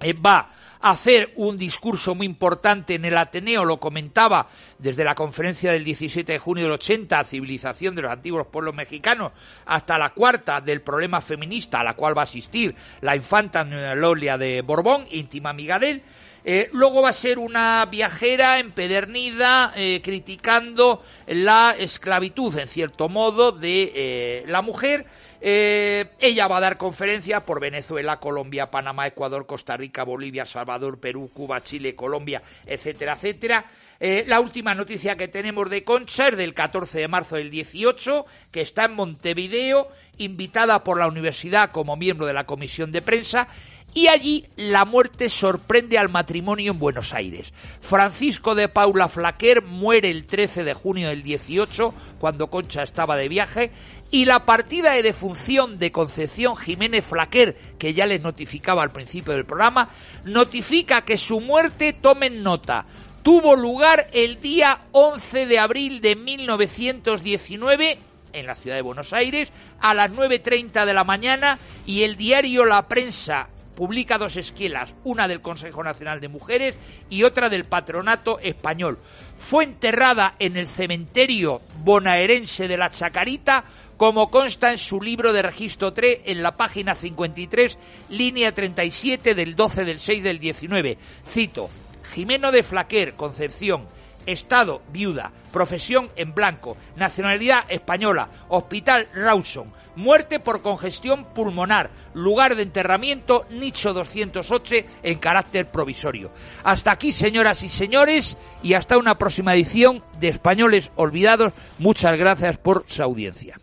eh, 0.00 0.12
va 0.12 0.50
hacer 0.80 1.32
un 1.36 1.56
discurso 1.56 2.14
muy 2.14 2.26
importante 2.26 2.94
en 2.94 3.04
el 3.04 3.16
Ateneo, 3.16 3.64
lo 3.64 3.78
comentaba 3.78 4.48
desde 4.78 5.04
la 5.04 5.14
conferencia 5.14 5.72
del 5.72 5.84
17 5.84 6.32
de 6.32 6.38
junio 6.38 6.64
del 6.64 6.72
80, 6.72 7.24
Civilización 7.24 7.94
de 7.94 8.02
los 8.02 8.12
Antiguos 8.12 8.46
Pueblos 8.46 8.74
Mexicanos, 8.74 9.32
hasta 9.66 9.98
la 9.98 10.10
cuarta 10.10 10.60
del 10.60 10.82
problema 10.82 11.20
feminista, 11.20 11.80
a 11.80 11.84
la 11.84 11.94
cual 11.94 12.16
va 12.16 12.22
a 12.22 12.24
asistir 12.24 12.74
la 13.00 13.16
infanta 13.16 13.64
Lolia 13.94 14.38
de 14.38 14.62
Borbón, 14.62 15.04
íntima 15.10 15.50
amiga 15.50 15.78
de 15.78 15.90
él, 15.90 16.02
eh, 16.48 16.70
luego 16.72 17.02
va 17.02 17.08
a 17.08 17.12
ser 17.12 17.40
una 17.40 17.84
viajera 17.86 18.60
empedernida 18.60 19.72
eh, 19.74 20.00
criticando 20.00 21.02
la 21.26 21.74
esclavitud, 21.76 22.56
en 22.56 22.68
cierto 22.68 23.08
modo, 23.08 23.50
de 23.50 23.90
eh, 23.92 24.44
la 24.46 24.62
mujer. 24.62 25.06
ella 25.40 26.46
va 26.46 26.58
a 26.58 26.60
dar 26.60 26.76
conferencias 26.76 27.42
por 27.42 27.58
Venezuela, 27.60 28.20
Colombia, 28.20 28.70
Panamá, 28.70 29.08
Ecuador, 29.08 29.44
Costa 29.44 29.76
Rica, 29.76 30.04
Bolivia, 30.04 30.46
Salvador, 30.46 31.00
Perú, 31.00 31.30
Cuba, 31.34 31.64
Chile, 31.64 31.96
Colombia, 31.96 32.42
etcétera, 32.64 33.14
etcétera. 33.14 33.64
la 33.98 34.38
última 34.40 34.74
noticia 34.74 35.16
que 35.16 35.28
tenemos 35.28 35.68
de 35.68 35.82
Concha 35.82 36.28
es 36.28 36.36
del 36.36 36.54
14 36.54 37.00
de 37.00 37.08
marzo 37.08 37.36
del 37.36 37.50
18, 37.50 38.24
que 38.52 38.60
está 38.60 38.84
en 38.84 38.94
Montevideo, 38.94 39.88
invitada 40.18 40.84
por 40.84 40.98
la 40.98 41.08
universidad 41.08 41.70
como 41.70 41.96
miembro 41.96 42.26
de 42.26 42.34
la 42.34 42.46
comisión 42.46 42.92
de 42.92 43.02
prensa 43.02 43.48
y 43.96 44.08
allí 44.08 44.44
la 44.56 44.84
muerte 44.84 45.30
sorprende 45.30 45.96
al 45.96 46.10
matrimonio 46.10 46.72
en 46.72 46.78
Buenos 46.78 47.14
Aires. 47.14 47.54
Francisco 47.80 48.54
de 48.54 48.68
Paula 48.68 49.08
Flaquer 49.08 49.62
muere 49.62 50.10
el 50.10 50.26
13 50.26 50.64
de 50.64 50.74
junio 50.74 51.08
del 51.08 51.22
18, 51.22 51.94
cuando 52.18 52.48
Concha 52.48 52.82
estaba 52.82 53.16
de 53.16 53.30
viaje, 53.30 53.70
y 54.10 54.26
la 54.26 54.44
partida 54.44 54.92
de 54.92 55.02
defunción 55.02 55.78
de 55.78 55.92
Concepción 55.92 56.56
Jiménez 56.56 57.06
Flaquer, 57.06 57.56
que 57.78 57.94
ya 57.94 58.04
les 58.04 58.20
notificaba 58.20 58.82
al 58.82 58.90
principio 58.90 59.32
del 59.32 59.46
programa, 59.46 59.88
notifica 60.26 61.06
que 61.06 61.16
su 61.16 61.40
muerte, 61.40 61.94
tomen 61.94 62.42
nota, 62.42 62.84
tuvo 63.22 63.56
lugar 63.56 64.08
el 64.12 64.42
día 64.42 64.78
11 64.92 65.46
de 65.46 65.58
abril 65.58 66.02
de 66.02 66.16
1919 66.16 67.98
en 68.34 68.46
la 68.46 68.56
ciudad 68.56 68.76
de 68.76 68.82
Buenos 68.82 69.14
Aires 69.14 69.50
a 69.80 69.94
las 69.94 70.10
9.30 70.10 70.84
de 70.84 70.92
la 70.92 71.04
mañana 71.04 71.58
y 71.86 72.02
el 72.02 72.18
diario 72.18 72.66
La 72.66 72.86
Prensa 72.88 73.48
publica 73.76 74.18
dos 74.18 74.36
esquelas, 74.36 74.94
una 75.04 75.28
del 75.28 75.40
Consejo 75.40 75.84
Nacional 75.84 76.20
de 76.20 76.28
Mujeres 76.28 76.74
y 77.08 77.22
otra 77.22 77.48
del 77.48 77.66
Patronato 77.66 78.40
Español. 78.40 78.98
Fue 79.38 79.62
enterrada 79.64 80.34
en 80.40 80.56
el 80.56 80.66
cementerio 80.66 81.60
bonaerense 81.84 82.66
de 82.66 82.78
la 82.78 82.90
Chacarita, 82.90 83.64
como 83.96 84.30
consta 84.30 84.72
en 84.72 84.78
su 84.78 85.00
libro 85.00 85.32
de 85.32 85.42
registro 85.42 85.92
3 85.92 86.22
en 86.24 86.42
la 86.42 86.56
página 86.56 86.94
53, 86.94 87.78
línea 88.08 88.52
37 88.52 89.34
del 89.34 89.54
12 89.54 89.84
del 89.84 90.00
6 90.00 90.24
del 90.24 90.38
19. 90.38 90.98
Cito, 91.28 91.70
Jimeno 92.14 92.50
de 92.50 92.62
Flaquer, 92.62 93.14
Concepción, 93.14 93.86
Estado, 94.26 94.82
viuda, 94.92 95.32
profesión 95.52 96.10
en 96.16 96.34
blanco, 96.34 96.76
nacionalidad 96.96 97.64
española, 97.68 98.28
hospital 98.48 99.08
Rawson, 99.14 99.72
muerte 99.96 100.40
por 100.40 100.62
congestión 100.62 101.24
pulmonar, 101.34 101.90
lugar 102.14 102.54
de 102.54 102.62
enterramiento 102.62 103.46
nicho 103.50 103.92
208 103.92 104.74
en 105.02 105.18
carácter 105.18 105.70
provisorio. 105.70 106.30
Hasta 106.64 106.92
aquí, 106.92 107.12
señoras 107.12 107.62
y 107.62 107.68
señores, 107.68 108.36
y 108.62 108.74
hasta 108.74 108.98
una 108.98 109.16
próxima 109.16 109.54
edición 109.54 110.04
de 110.18 110.28
Españoles 110.28 110.90
Olvidados. 110.96 111.52
Muchas 111.78 112.16
gracias 112.16 112.58
por 112.58 112.84
su 112.86 113.02
audiencia. 113.02 113.58